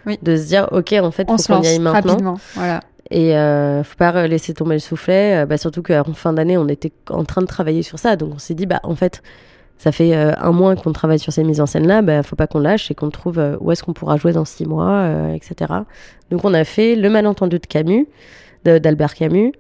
[0.06, 0.20] oui.
[0.22, 2.12] de se dire, ok, en fait, On faut se lance y aille maintenant.
[2.12, 2.38] rapidement.
[2.56, 2.82] Voilà.
[3.12, 6.91] Et euh, faut pas laisser tomber le soufflet, bah, surtout qu'en fin d'année, on était
[7.10, 8.18] en train de travailler sur ça.
[8.18, 9.22] Donc on s'est dit, bah en fait,
[9.78, 12.60] ça fait un mois qu'on travaille sur ces mises en scène-là, bah faut pas qu'on
[12.60, 15.72] lâche et qu'on trouve où est-ce qu'on pourra jouer dans six mois, etc.
[16.32, 18.08] Donc on a fait Le malentendu de Camus,
[18.65, 19.51] d'Albert Camus,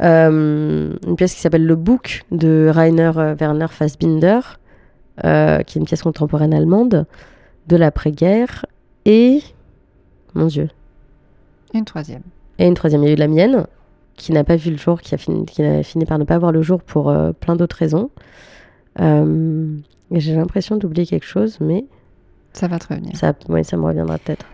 [0.00, 4.40] euh, une pièce qui s'appelle Le Book de Rainer euh, Werner Fassbinder,
[5.24, 7.06] euh, qui est une pièce contemporaine allemande
[7.68, 8.66] de l'après-guerre,
[9.04, 9.40] et
[10.34, 10.68] mon Dieu,
[11.74, 12.22] Une troisième.
[12.58, 13.66] et une troisième, il y a eu la mienne,
[14.16, 16.38] qui n'a pas vu le jour, qui a fini, qui a fini par ne pas
[16.38, 18.10] voir le jour pour euh, plein d'autres raisons.
[18.98, 21.84] J'ai l'impression d'oublier quelque chose, mais
[22.52, 23.16] Ça va te revenir.
[23.16, 24.44] ça, ouais, ça me reviendra peut-être.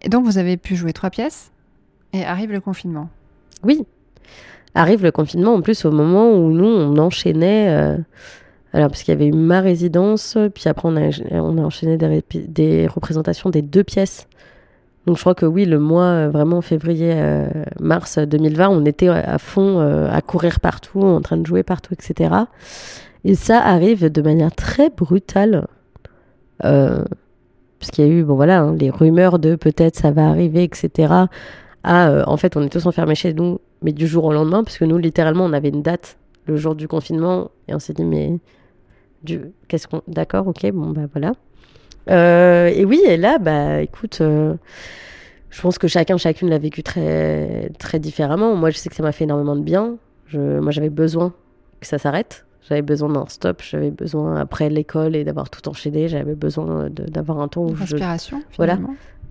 [0.00, 1.52] Et donc, vous avez pu jouer trois pièces
[2.12, 3.08] et arrive le confinement.
[3.64, 3.84] Oui,
[4.74, 7.68] arrive le confinement, en plus au moment où nous, on enchaînait...
[7.70, 7.98] euh,
[8.74, 13.50] alors, parce qu'il y avait eu ma résidence, puis après, on a, enchaîné des, représentations
[13.50, 14.28] des deux pièces.
[15.06, 19.80] Donc, je crois que oui, le mois, euh, vraiment février-mars 2020, on était à fond
[19.80, 22.34] euh, à courir partout, en train de jouer partout, etc.
[23.24, 25.66] Et ça arrive de manière très brutale.
[26.64, 27.04] Euh,
[27.78, 30.62] parce qu'il y a eu, bon voilà, hein, les rumeurs de peut-être ça va arriver,
[30.62, 31.12] etc.
[31.84, 34.62] À, euh, en fait, on est tous enfermés chez nous, mais du jour au lendemain,
[34.62, 36.16] parce que nous, littéralement, on avait une date
[36.46, 38.38] le jour du confinement, et on s'est dit, mais
[39.22, 39.40] du...
[39.68, 40.02] qu'est-ce qu'on.
[40.08, 41.32] D'accord, ok, bon, bah voilà.
[42.10, 44.54] Euh, et oui, et là, bah écoute, euh,
[45.50, 48.56] je pense que chacun, chacune l'a vécu très, très différemment.
[48.56, 49.96] Moi, je sais que ça m'a fait énormément de bien.
[50.26, 50.58] Je...
[50.58, 51.32] Moi, j'avais besoin
[51.80, 52.44] que ça s'arrête.
[52.68, 53.60] J'avais besoin d'un stop.
[53.62, 57.96] J'avais besoin, après l'école et d'avoir tout enchaîné, j'avais besoin d'avoir un temps où je
[58.56, 58.78] Voilà.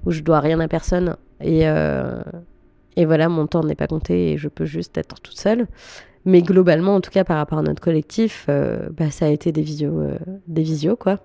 [0.05, 1.15] où je dois rien à personne.
[1.43, 2.21] Et, euh,
[2.95, 5.67] et voilà, mon temps n'est pas compté et je peux juste être toute seule.
[6.25, 9.51] Mais globalement, en tout cas, par rapport à notre collectif, euh, bah, ça a été
[9.51, 11.19] des visios, euh, des visios, quoi.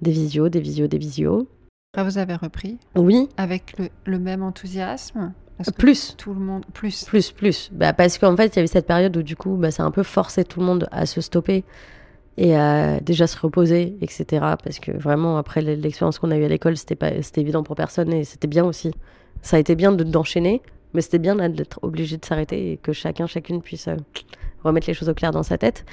[0.00, 1.48] Des visios, des visios, des visios.
[1.92, 6.14] Après, vous avez repris Oui, avec le, le même enthousiasme Parce que plus.
[6.16, 6.64] Tout le monde.
[6.72, 7.04] Plus.
[7.04, 7.70] Plus, plus.
[7.72, 9.86] Bah, parce qu'en fait, il y avait cette période où, du coup, bah, ça a
[9.86, 11.64] un peu forcé tout le monde à se stopper
[12.38, 14.24] et à déjà se reposer, etc.
[14.62, 17.76] Parce que vraiment, après l'expérience qu'on a eue à l'école, c'était pas, c'était évident pour
[17.76, 18.92] personne et c'était bien aussi.
[19.46, 20.60] Ça a été bien de- d'enchaîner,
[20.92, 23.94] mais c'était bien d'être obligé de s'arrêter et que chacun, chacune puisse euh,
[24.64, 25.84] remettre les choses au clair dans sa tête.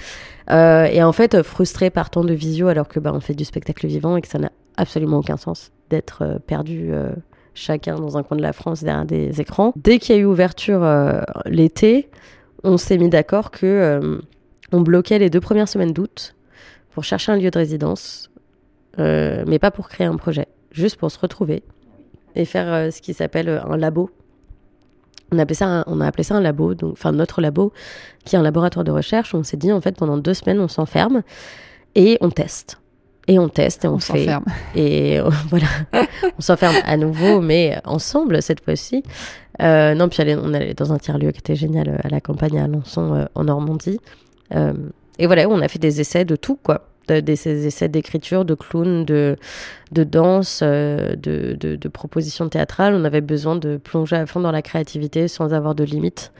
[0.49, 3.35] Euh, et en fait, euh, frustré par tant de visio alors que bah, on fait
[3.35, 6.93] du spectacle vivant et que ça n'a absolument aucun sens d'être perdu.
[7.53, 9.71] chacun dans un coin de la France derrière des écrans.
[9.75, 10.83] Dès qu'il y a eu ouverture
[11.45, 12.09] l'été,
[12.63, 14.19] on s'est mis d'accord que
[14.71, 16.35] on bloquait les deux premières semaines d'août
[16.89, 18.31] pour chercher un lieu de résidence,
[18.97, 21.61] mais pas pour créer un projet, juste pour se retrouver
[22.35, 24.09] et faire euh, ce qui s'appelle euh, un labo
[25.31, 27.73] On a appelé ça un, on a appelé ça un labo, donc, enfin notre labo,
[28.25, 29.33] qui est un laboratoire de recherche.
[29.33, 31.23] On s'est dit, en fait, pendant deux semaines, on s'enferme
[31.95, 32.79] et on teste.
[33.27, 34.19] Et on teste et on, On fait.
[34.25, 34.45] s'enferme.
[34.75, 35.67] Et euh, voilà,
[36.37, 39.03] on s'enferme à nouveau, mais ensemble cette fois-ci.
[39.61, 42.59] Euh, non, puis allez, on allait dans un tiers-lieu qui était génial à la campagne
[42.59, 43.99] à Alençon, euh, en Normandie.
[44.55, 44.73] Euh,
[45.19, 46.89] et voilà, on a fait des essais de tout, quoi.
[47.07, 49.35] De- des, des essais d'écriture, de clown, de,
[49.91, 52.93] de danse, euh, de, de, de propositions théâtrales.
[52.95, 56.31] On avait besoin de plonger à fond dans la créativité sans avoir de limites.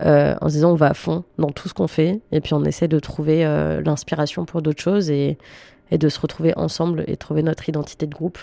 [0.00, 2.20] euh, en se disant, on va à fond dans tout ce qu'on fait.
[2.32, 5.38] Et puis, on essaie de trouver euh, l'inspiration pour d'autres choses et,
[5.90, 8.38] et de se retrouver ensemble et trouver notre identité de groupe.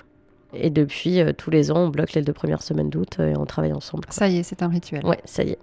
[0.53, 3.45] Et depuis, euh, tous les ans, on bloque les deux premières semaines d'août et on
[3.45, 4.05] travaille ensemble.
[4.05, 4.13] quoi.
[4.13, 5.05] Ça y est, c'est un rituel.
[5.05, 5.59] Ouais, ça y est.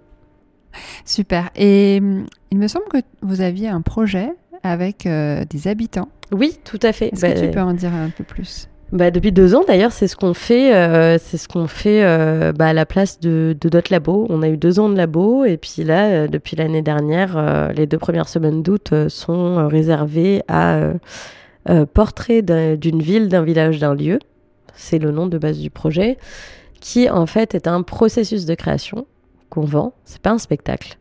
[1.05, 1.49] Super.
[1.55, 4.29] Et hum, il me semble que vous aviez un projet
[4.69, 6.09] avec euh, des habitants.
[6.31, 7.07] Oui, tout à fait.
[7.13, 8.67] Est-ce Bah, que tu peux en dire un peu plus?
[8.91, 10.73] bah, depuis deux ans, d'ailleurs, c'est ce qu'on fait.
[10.75, 14.25] euh, c'est ce qu'on fait euh, bah, à la place de, de notre labo.
[14.29, 17.85] On a eu deux ans de labo et puis là, euh, depuis l'année dernière, les
[17.87, 20.91] deux premières semaines d'août sont réservées à
[21.93, 24.19] portrait d'un- d'une ville, d'un village, d'un lieu.
[24.73, 26.17] C'est le nom de base du projet,
[26.79, 29.05] qui en fait est un processus de création
[29.49, 29.93] qu'on vend.
[30.05, 30.97] C'est pas un spectacle.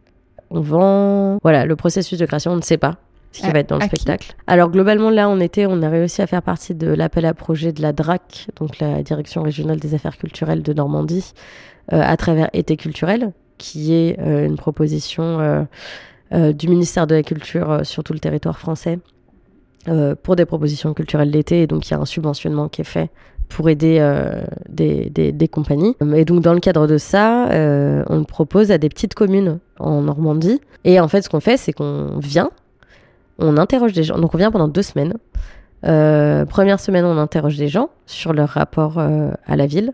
[0.51, 2.53] On vend, voilà, le processus de création.
[2.53, 2.97] On ne sait pas
[3.33, 4.35] ce qui À- va être dans le spectacle.
[4.47, 7.73] Alors globalement, là, on était, on a réussi à faire partie de l'appel à projet
[7.73, 11.33] de la DRAC, donc la Direction régionale des affaires culturelles de Normandie,
[11.93, 15.67] euh, à travers Été culturel, qui est euh, une proposition
[16.33, 18.99] euh, du ministère de la Culture sur tout le territoire français
[20.25, 21.63] pour des propositions culturelles l'été.
[21.63, 23.09] Et donc, il y a un subventionnement qui est fait
[23.49, 25.95] pour aider euh, des, des, des compagnies.
[26.17, 29.61] Et donc, dans le cadre de ça, euh, on le propose à des petites communes
[29.79, 30.61] en Normandie.
[30.83, 32.51] Et en fait, ce qu'on fait, c'est qu'on vient,
[33.39, 34.19] on interroge des gens.
[34.19, 35.15] Donc, on vient pendant deux semaines.
[35.85, 39.93] Euh, première semaine, on interroge des gens sur leur rapport euh, à la ville,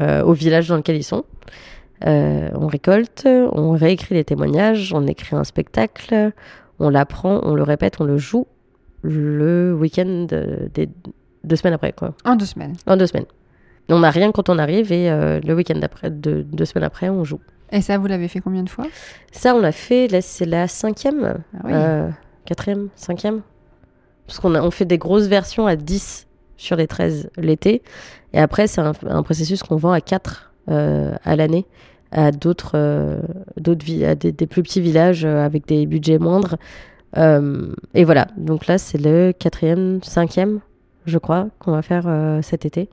[0.00, 1.24] euh, au village dans lequel ils sont.
[2.04, 6.32] On récolte, on réécrit les témoignages, on écrit un spectacle,
[6.78, 8.46] on l'apprend, on le répète, on le joue
[9.02, 10.26] le week-end
[10.74, 10.88] des
[11.44, 12.12] deux semaines après, quoi.
[12.24, 12.74] En deux semaines.
[12.86, 13.24] En deux semaines.
[13.88, 17.24] On n'a rien quand on arrive et le week-end d'après, de, deux semaines après, on
[17.24, 17.40] joue.
[17.72, 18.84] Et ça, vous l'avez fait combien de fois?
[19.32, 22.12] Ça, on l'a fait, là, c'est la cinquième, Ah oui.
[22.46, 23.42] Quatrième, cinquième?
[24.26, 27.82] Parce qu'on fait des grosses versions à 10 sur les 13 l'été.
[28.32, 31.66] Et après, c'est un, processus qu'on vend à 4 euh, à l'année
[32.12, 33.20] à d'autres euh,
[34.04, 36.56] à des, plus petits villages euh, avec des budgets moindres.
[37.16, 40.60] Euh, et voilà, donc là, c'est le quatrième, cinquième,
[41.06, 42.08] je crois, qu'on va faire
[42.42, 42.88] cet été.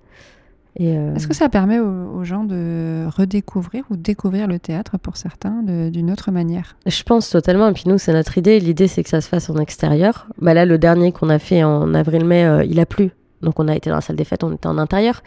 [0.82, 5.18] Euh, Est-ce que ça permet aux, aux gens de redécouvrir ou découvrir le théâtre pour
[5.18, 6.76] certains d'une autre manière?
[6.86, 7.68] Je pense totalement.
[7.68, 8.60] Et puis nous, c'est notre idée.
[8.60, 10.28] L'idée, c'est que ça se fasse en extérieur.
[10.40, 13.12] Bah là, le dernier qu'on a fait en avril-mai, euh, il a plu.
[13.42, 15.22] Donc on a été dans la salle des fêtes, on était en intérieur.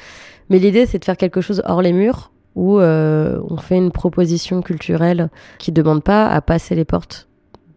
[0.50, 3.92] Mais l'idée, c'est de faire quelque chose hors les murs où euh, on fait une
[3.92, 5.28] proposition culturelle
[5.59, 7.28] qui demande pas à passer les portes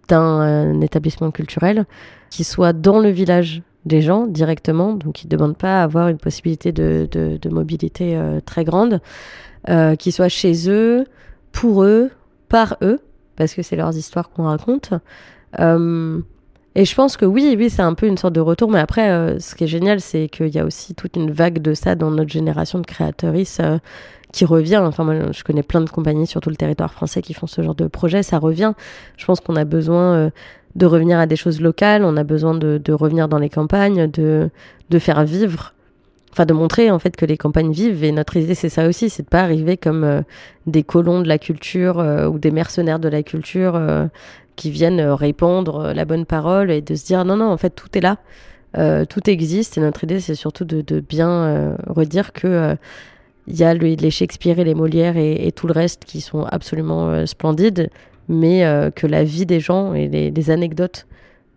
[0.07, 1.85] d'un euh, établissement culturel,
[2.31, 6.09] qui soit dans le village des gens directement, donc qui ne demande pas à avoir
[6.09, 8.99] une possibilité de, de- mobilité euh, très grande,
[9.69, 11.05] euh, qui soit chez eux,
[11.51, 12.11] pour eux,
[12.49, 12.99] par eux,
[13.35, 14.93] parce que c'est leurs histoires qu'on raconte.
[15.59, 16.19] Euh,
[16.75, 18.69] et je pense que oui, oui, c'est un peu une sorte de retour.
[18.69, 21.73] Mais après, ce qui est génial, c'est qu'il y a aussi toute une vague de
[21.73, 23.59] ça dans notre génération de créatrices
[24.31, 24.77] qui revient.
[24.77, 27.63] Enfin, moi, je connais plein de compagnies sur tout le territoire français qui font ce
[27.63, 28.21] genre de projet.
[28.21, 28.73] Ça revient.
[29.17, 30.31] Je pense qu'on a besoin
[30.75, 32.03] de revenir à des choses locales.
[32.03, 34.49] On a besoin de, revenir dans les campagnes, de,
[34.89, 35.73] de faire vivre.
[36.31, 38.03] Enfin, de montrer en fait que les campagnes vivent.
[38.03, 40.21] Et notre idée, c'est ça aussi, c'est de pas arriver comme euh,
[40.67, 44.05] des colons de la culture euh, ou des mercenaires de la culture euh,
[44.55, 47.89] qui viennent répandre la bonne parole et de se dire non, non, en fait, tout
[47.97, 48.17] est là.
[49.09, 49.79] Tout existe.
[49.79, 52.75] Et notre idée, c'est surtout de, bien redire que
[53.47, 56.43] il y a le- les Shakespeare et les Molières et, tout le reste qui sont
[56.43, 57.89] absolument splendides,
[58.29, 61.05] mais euh, que la vie des gens et les, les anecdotes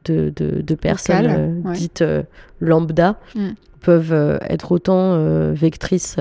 [0.07, 1.77] de, de, de personnes euh, ouais.
[1.77, 2.25] dites euh,
[2.61, 3.51] lambda Mm.
[3.81, 5.17] peuvent être autant
[5.53, 6.17] vectrices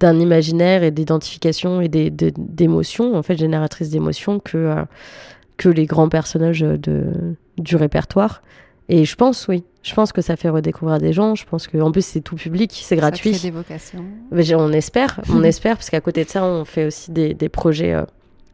[0.00, 4.74] d'un imaginaire et d'identification et d'émotions, en fait, génératrices d'émotions que,
[5.58, 7.04] que les grands personnages de,
[7.58, 8.42] du répertoire.
[8.88, 11.34] Et je pense, oui, je pense que ça fait redécouvrir des gens.
[11.34, 13.32] Je pense qu'en plus, c'est tout public, c'est gratuit.
[13.34, 14.04] Ça crée des vocations.
[14.32, 17.32] Mais j'ai- on espère, on espère, parce qu'à côté de ça, on fait aussi des,
[17.34, 18.02] des projets euh,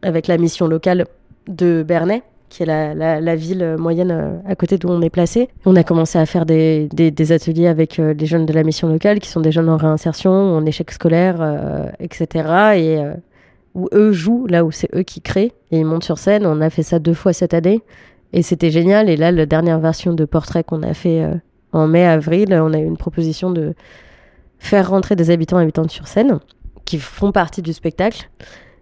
[0.01, 1.05] avec la mission locale
[1.47, 5.49] de Bernay, qui est la, ville moyenne euh, à côté d'où on est placé.
[5.65, 6.89] On a commencé à faire des,
[7.31, 10.31] ateliers avec euh, les jeunes de la mission locale, qui sont des jeunes en réinsertion,
[10.31, 12.27] en échec scolaire, etc.
[12.75, 13.13] Et euh,
[13.75, 16.45] où eux jouent, là où c'est eux qui créent, et ils montent sur scène.
[16.45, 17.81] On a fait ça deux fois cette année,
[18.33, 19.09] et c'était génial.
[19.09, 21.23] Et là, la dernière version de portrait qu'on a fait
[21.71, 23.73] en mai-avril, on a eu une proposition de
[24.57, 26.39] faire rentrer des habitants et habitantes sur scène
[26.83, 28.29] qui font partie du spectacle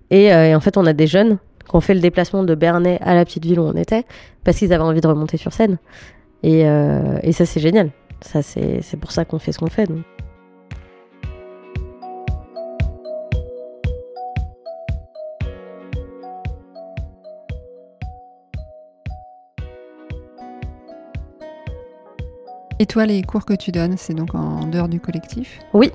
[0.10, 1.38] Et, en fait, on a des jeunes
[1.70, 4.06] qui ont fait le déplacement de Bernay à la petite ville où on était
[4.44, 5.78] parce qu'ils avaient envie de remonter sur scène.
[6.44, 7.92] Et, et ça, c'est génial.
[8.22, 9.88] Ça, c'est pour ça qu'on fait ce qu'on fait.
[22.80, 25.92] Et toi, les cours que tu donnes, c'est donc en dehors du collectif Oui,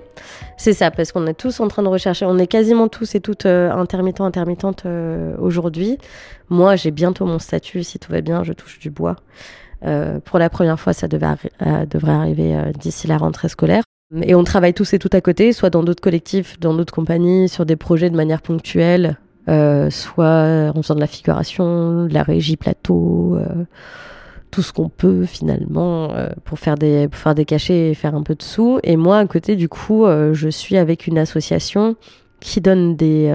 [0.57, 3.21] c'est ça, parce qu'on est tous en train de rechercher, on est quasiment tous et
[3.21, 5.99] toutes euh, intermittents, intermittentes euh, aujourd'hui.
[6.49, 9.15] Moi, j'ai bientôt mon statut, si tout va bien, je touche du bois.
[9.85, 13.85] Euh, pour la première fois, ça devrait arriver d'ici la rentrée scolaire.
[14.21, 17.49] Et on travaille tous et toutes à côté, soit dans d'autres collectifs, dans d'autres compagnies,
[17.49, 22.57] sur des projets de manière ponctuelle, soit en faisant de la figuration, de la régie
[22.57, 23.39] plateau
[24.53, 27.09] tout ce qu'on peut finalement euh, pour faire des
[27.45, 28.79] cachets et faire un peu de sous.
[28.85, 31.97] Et moi à côté du coup euh, je suis avec une association
[32.39, 33.35] qui donne des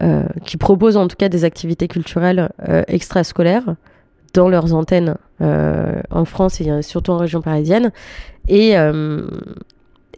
[0.00, 2.50] euh, qui propose en tout cas des activités culturelles
[2.88, 3.74] extrascolaires
[4.34, 7.92] dans leurs antennes en France et surtout en région parisienne.
[8.48, 8.74] Et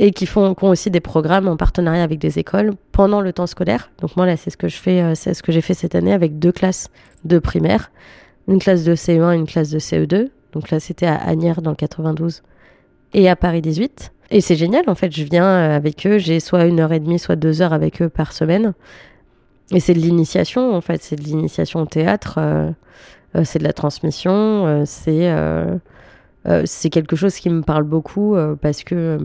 [0.00, 3.32] et qui font qui ont aussi des programmes en partenariat avec des écoles pendant le
[3.32, 3.90] temps scolaire.
[4.00, 6.12] Donc moi là, c'est ce que je fais, c'est ce que j'ai fait cette année
[6.12, 6.88] avec deux classes
[7.24, 7.90] de primaire
[8.48, 10.28] une classe de CE1 et une classe de CE2.
[10.52, 12.42] Donc là, c'était à Agnières dans le 92
[13.14, 14.12] et à Paris 18.
[14.30, 17.00] Et c'est génial, en fait, je viens euh, avec eux, j'ai soit une heure et
[17.00, 18.74] demie, soit deux heures avec eux par semaine.
[19.70, 22.70] Et c'est de l'initiation, en fait, c'est de l'initiation au théâtre, euh,
[23.36, 25.32] euh, c'est de la transmission, c'est
[26.66, 29.18] c'est quelque chose qui me parle beaucoup parce que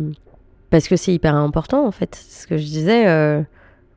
[0.69, 2.15] parce que c'est hyper important, en fait.
[2.15, 3.45] Ce que je disais,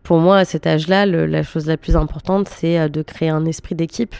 [0.02, 3.76] pour moi, à cet âge-là, la chose la plus importante, c'est de créer un esprit
[3.76, 4.16] d'équipe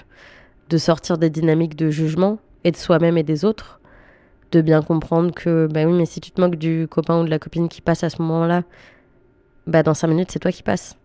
[0.72, 3.78] de sortir des dynamiques de jugement et de soi-même et des autres,
[4.52, 7.30] de bien comprendre que, bah oui, mais si tu te moques du copain ou de
[7.30, 8.62] la copine qui passe à ce moment-là,
[9.66, 10.96] bah dans cinq minutes, c'est toi qui passes.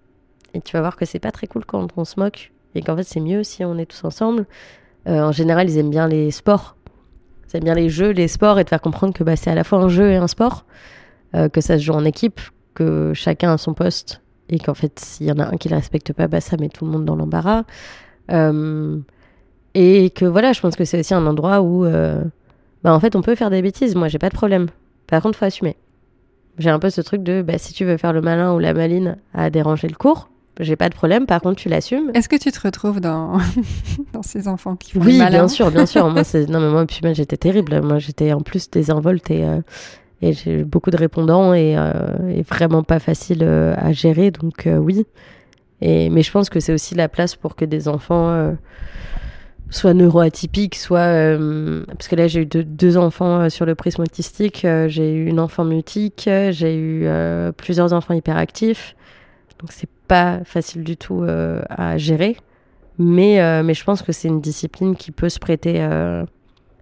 [0.53, 2.95] Et tu vas voir que c'est pas très cool quand on se moque et qu'en
[2.95, 4.45] fait, c'est mieux si on est tous ensemble.
[5.07, 6.77] Euh, en général, ils aiment bien les sports.
[7.47, 9.55] Ils aiment bien les jeux, les sports et de faire comprendre que bah, c'est à
[9.55, 10.65] la fois un jeu et un sport,
[11.35, 12.39] euh, que ça se joue en équipe,
[12.73, 15.75] que chacun a son poste et qu'en fait, s'il y en a un qui ne
[15.75, 17.63] respecte pas, bah, ça met tout le monde dans l'embarras.
[18.31, 18.97] Euh,
[19.79, 22.23] et que voilà, je pense que c'est aussi un endroit où, euh,
[22.83, 23.95] bah, en fait, on peut faire des bêtises.
[23.95, 24.67] Moi, j'ai pas de problème.
[25.05, 25.75] Par contre, faut assumer.
[26.57, 28.73] J'ai un peu ce truc de, bah, si tu veux faire le malin ou la
[28.73, 31.27] maline à déranger le cours, j'ai pas de problème.
[31.27, 32.09] Par contre, tu l'assumes.
[32.15, 33.37] Est-ce que tu te retrouves dans,
[34.13, 36.09] dans ces enfants qui font oui, malin bien sûr, bien sûr.
[36.09, 37.79] moi, non, mais moi, puis j'étais terrible.
[37.81, 39.61] Moi, j'étais en plus désinvolte et, euh,
[40.23, 41.91] et j'ai beaucoup de répondants et, euh,
[42.35, 44.31] et vraiment pas facile à gérer.
[44.31, 45.05] Donc, oui.
[45.81, 48.55] Et, mais je pense que c'est aussi la place pour que des enfants
[49.69, 54.01] soit neuroatypique, soit euh, parce que là j'ai eu deux, enfants euh, sur le prisme
[54.01, 57.07] autistique, euh, j'ai eu une enfant mutique, j'ai eu
[57.57, 58.95] plusieurs enfants hyperactifs,
[59.59, 62.37] donc c'est pas facile du tout à gérer,
[62.97, 66.25] mais mais je pense que c'est une discipline qui peut se prêter à,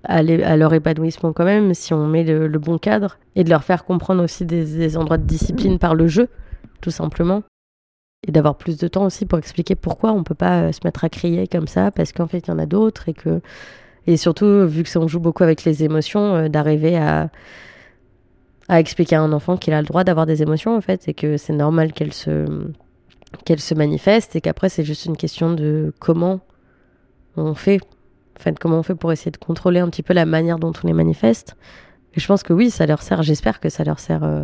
[0.03, 3.17] à, leur épanouissement quand même si on met le, bon cadre.
[3.35, 6.29] Et de leur faire comprendre aussi des endroits de discipline par le jeu,
[6.81, 7.41] tout simplement
[8.27, 11.03] et d'avoir plus de temps aussi pour expliquer pourquoi on peut pas euh, se mettre
[11.03, 13.41] à crier comme ça parce qu'en fait il y en a d'autres et que
[14.07, 17.29] et surtout vu que ça on joue beaucoup avec les émotions euh, d'arriver à
[18.67, 21.13] à expliquer à un enfant qu'il a le droit d'avoir des émotions en fait et
[21.13, 22.45] que c'est normal qu'elles se
[23.43, 26.39] qu'elles se manifestent et qu'après c'est juste une question de comment
[27.37, 27.79] on fait
[28.45, 30.87] en comment on fait pour essayer de contrôler un petit peu la manière dont on
[30.87, 31.55] les manifeste.
[32.15, 34.43] Et je pense que oui ça leur sert j'espère que ça leur sert euh,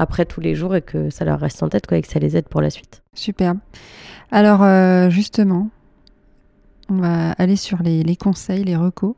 [0.00, 2.18] après tous les jours et que ça leur reste en tête quoi, et que ça
[2.18, 3.02] les aide pour la suite.
[3.14, 3.58] Superbe.
[4.30, 5.68] Alors euh, justement,
[6.88, 9.14] on va aller sur les, conseils, les recos.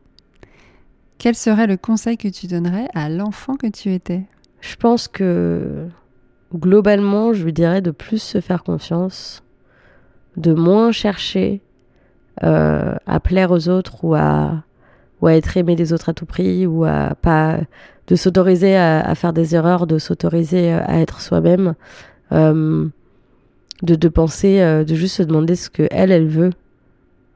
[1.19, 4.23] Quel serait le conseil que tu donnerais à l'enfant que tu étais?
[4.61, 5.87] Je pense que
[6.53, 9.45] globalement, je lui dirais de plus se faire confiance,
[10.37, 11.63] de moins chercher
[12.43, 14.65] euh, à plaire aux autres ou à,
[15.23, 17.61] ou à être aimé des autres à tout prix ou à pas
[18.09, 21.75] de s'autoriser à, faire des erreurs, de s'autoriser euh, à être soi-même,
[22.33, 22.89] euh,
[23.83, 26.51] de, de, penser, euh, de juste se demander ce que elle, elle veut,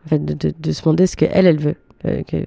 [0.05, 1.77] en fait, de, de, se demander ce que elle, elle veut.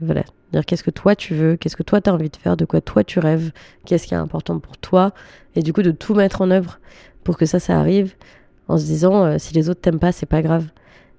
[0.02, 0.24] Voilà,
[0.54, 2.66] dire qu'est-ce que toi tu veux, qu'est-ce que toi tu as envie de faire, de
[2.66, 3.52] quoi toi tu rêves,
[3.86, 5.12] qu'est-ce qui est important pour toi,
[5.56, 6.80] et du coup de tout mettre en œuvre
[7.26, 8.14] pour que ça, ça arrive,
[8.70, 10.68] en se disant si les autres t'aiment pas, c'est pas grave.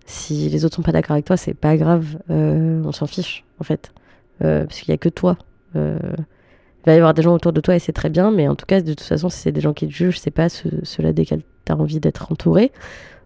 [0.06, 3.64] Si les autres sont pas d'accord avec toi, c'est pas grave, on s'en fiche en
[3.64, 3.92] fait,
[4.40, 5.36] parce qu'il y a que toi.
[5.74, 8.54] Il va y avoir des gens autour de toi et c'est très bien, mais en
[8.54, 11.12] tout cas, de toute façon, si c'est des gens qui te jugent, c'est pas ceux-là
[11.12, 12.72] desquels tu as envie d'être entouré.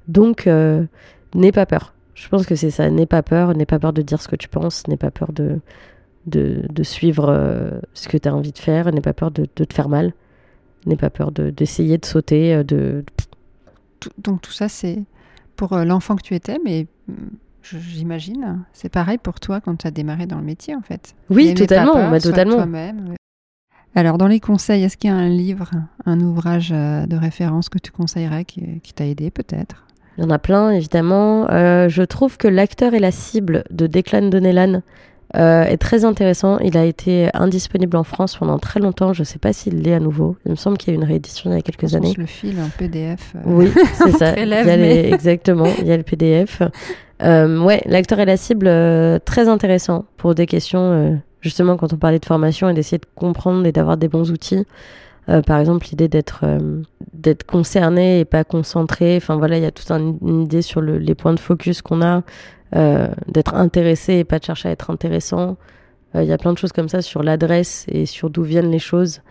[0.08, 0.84] Donc, euh,
[1.34, 1.94] n'aie pas peur.
[2.14, 2.90] Je pense que c'est ça.
[2.90, 3.54] N'aie pas peur.
[3.54, 4.86] N'aie pas peur de dire ce que tu penses.
[4.88, 5.60] N'aie pas peur de,
[6.26, 8.90] de, de suivre euh, ce que tu as envie de faire.
[8.92, 10.12] N'aie pas peur de, de, te faire mal.
[10.86, 12.54] N'aie pas peur d'essayer de, sauter.
[12.54, 13.04] Euh, de...
[14.18, 15.02] donc, tout ça, c'est
[15.56, 17.12] pour euh, l'enfant que tu étais, mais mm,
[17.64, 21.14] j'imagine, c'est pareil pour toi quand tu as démarré dans le métier en fait.
[21.30, 22.66] Oui, totalement, bah, totalement.
[23.96, 25.70] Alors, dans les conseils, est-ce qu'il y a un livre,
[26.04, 29.84] un ouvrage euh, de référence que tu conseillerais qui, qui t'a aidé peut-être?
[30.18, 31.48] Il y en a plein, évidemment.
[31.50, 34.82] Euh, je trouve que l'acteur et la cible de Declan Donnellan
[35.36, 36.58] euh, est très intéressant.
[36.58, 39.12] Il a été indisponible en France pendant très longtemps.
[39.12, 40.36] Je ne sais pas s'il l'est à nouveau.
[40.46, 42.14] Il me semble qu'il y a eu une réédition il y a quelques je années.
[42.16, 43.34] le file en PDF.
[43.34, 44.38] Euh, oui, c'est ça.
[44.38, 44.76] il y a
[45.14, 46.62] Exactement, il y a le PDF.
[47.22, 48.66] Euh, ouais, l'acteur et la cible,
[49.24, 53.66] très intéressant pour des questions, justement, quand on parlait de formation et d'essayer de comprendre
[53.66, 54.66] et d'avoir des bons outils.
[55.46, 56.44] par exemple, l'idée d'être
[57.24, 59.16] d'être concerné et pas concentré.
[59.16, 62.02] Enfin voilà, il y a toute une idée sur le, les points de focus qu'on
[62.02, 62.22] a,
[62.76, 65.56] euh, d'être intéressé et pas de chercher à être intéressant.
[66.14, 68.70] Euh, il y a plein de choses comme ça sur l'adresse et sur d'où viennent
[68.70, 69.22] les choses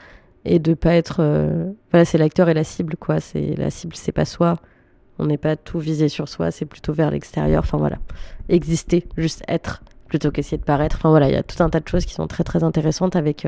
[0.46, 1.18] et de pas être.
[1.20, 3.20] Euh, voilà, c'est l'acteur et la cible, quoi.
[3.20, 4.58] C'est la cible, c'est pas soi.
[5.20, 7.64] On n'est pas tout visé sur soi, c'est plutôt vers l'extérieur.
[7.64, 7.98] Enfin voilà,
[8.50, 10.98] exister, juste être plutôt qu'essayer de paraître.
[10.98, 13.16] Enfin voilà, il y a tout un tas de choses qui sont très très intéressantes
[13.16, 13.48] avec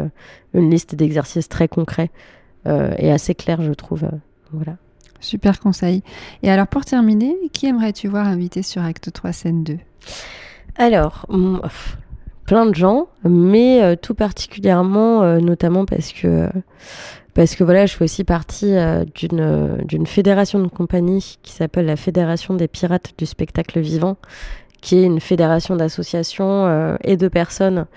[0.54, 2.12] une liste d'exercices très concrets
[2.66, 4.10] et assez clairs, je trouve.
[4.52, 4.78] voilà.
[5.20, 6.04] Super conseil.
[6.44, 9.78] Et alors pour terminer, qui aimerais-tu voir invité sur Acte 3 scène 2
[10.78, 11.26] Alors,
[12.46, 16.50] plein de gens, mais euh, tout particulièrement, euh, notamment parce que,
[17.36, 21.86] parce que voilà, je fais aussi partie euh, d'une, d'une fédération de compagnies qui s'appelle
[21.86, 24.18] la Fédération des pirates du spectacle vivant,
[24.82, 27.88] qui est une fédération d'associations et de personnes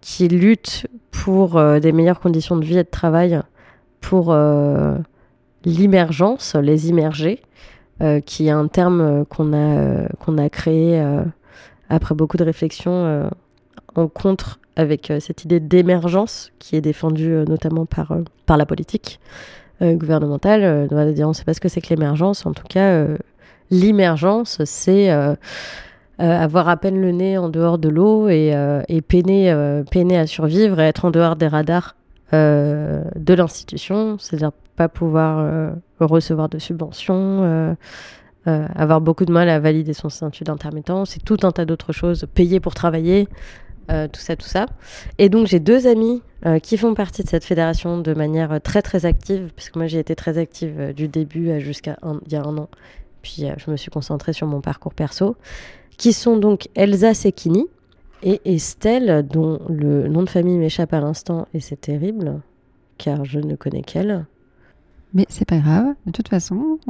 [0.00, 3.42] qui luttent pour des meilleures conditions de vie et de travail
[4.00, 4.34] pour
[5.64, 7.42] l'immergence, les immergés,
[8.02, 11.00] euh, qui est un terme euh, qu'on a, euh, qu'on a créé
[11.88, 13.30] après beaucoup de réflexions
[13.94, 18.16] en contre avec cette idée d'émergence qui est défendue notamment par,
[18.46, 19.20] par la politique
[19.80, 20.88] gouvernementale.
[20.90, 22.46] on ne sait pas ce que c'est que l'émergence.
[22.46, 23.06] En tout cas,
[23.70, 25.10] l'émergence, c'est
[26.18, 30.84] avoir à peine le nez en dehors de l'eau et, peiner, peiner à survivre et
[30.84, 31.96] être en dehors des radars
[32.32, 35.70] de l'institution, c'est-à-dire pas pouvoir euh,
[36.00, 37.74] recevoir de subventions, euh,
[38.46, 41.92] euh, avoir beaucoup de mal à valider son statut d'intermittent, c'est tout un tas d'autres
[41.92, 43.28] choses, payer pour travailler,
[43.88, 44.66] tout ça, tout ça.
[45.18, 46.22] Et donc j'ai deux amis
[46.62, 50.14] qui font partie de cette fédération de manière très très active, puisque moi j'ai été
[50.14, 52.68] très active du début jusqu'à il y a un an,
[53.22, 55.36] puis je me suis concentrée sur mon parcours perso,
[55.96, 57.66] qui sont donc Elsa Sekini
[58.22, 62.40] et Estelle, dont le nom de famille m'échappe à l'instant, et c'est terrible,
[62.98, 64.26] car je ne connais qu'elle.
[65.14, 66.80] Mais c'est pas grave, de toute façon,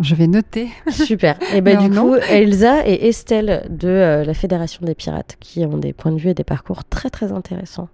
[0.00, 0.70] je vais noter.
[0.90, 1.38] Super.
[1.52, 5.76] Et ben du coup, Elsa et Estelle de euh, la Fédération des Pirates, qui ont
[5.76, 7.90] des points de vue et des parcours très très intéressants.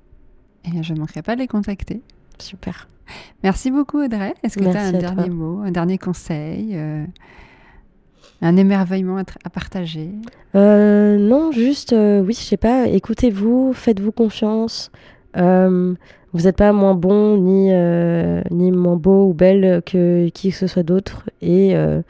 [0.64, 2.02] Eh bien, je ne manquerai pas de les contacter.
[2.38, 2.88] Super.
[3.42, 4.34] Merci beaucoup Audrey.
[4.44, 7.04] Est-ce que tu as un dernier mot, un dernier conseil euh,
[8.42, 10.12] un émerveillement à, partager?
[10.54, 14.92] Euh, Non, juste, oui, je sais pas, écoutez-vous, faites-vous confiance.
[16.32, 20.56] Vous n'êtes pas moins bon ni, euh, ni moins beau ou belle que qui que
[20.56, 21.28] ce soit d'autre.
[21.42, 22.02] Et euh,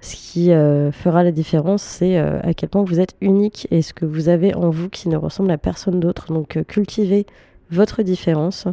[0.00, 3.92] ce qui euh, fera la différence, c'est à quel point vous êtes unique et ce
[3.92, 6.32] que vous avez en vous qui ne ressemble à personne d'autre.
[6.32, 7.26] Donc cultivez
[7.70, 8.66] votre différence.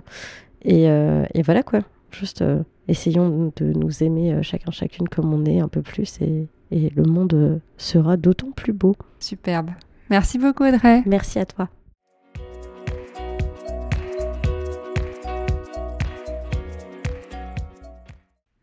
[0.63, 1.81] Et, et voilà quoi.
[2.11, 2.43] Juste
[2.87, 7.03] essayons de nous aimer chacun chacune comme on est un peu plus et, et le
[7.03, 8.95] monde sera d'autant plus beau.
[9.19, 9.71] Superbe.
[10.09, 11.01] Merci beaucoup Audrey.
[11.05, 11.69] Merci à toi.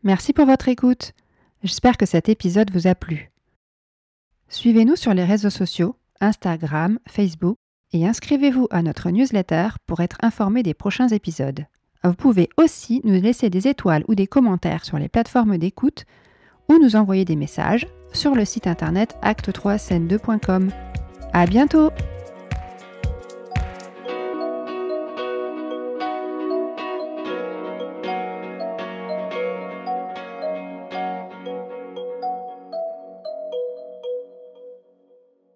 [0.03, 1.13] Merci pour votre écoute.
[1.63, 3.31] J'espère que cet épisode vous a plu.
[4.49, 7.57] Suivez-nous sur les réseaux sociaux, Instagram, Facebook,
[7.93, 11.65] et inscrivez-vous à notre newsletter pour être informé des prochains épisodes.
[12.03, 16.05] Vous pouvez aussi nous laisser des étoiles ou des commentaires sur les plateformes d'écoute
[16.67, 20.71] ou nous envoyer des messages sur le site internet acte3scène2.com.
[21.33, 21.91] À bientôt!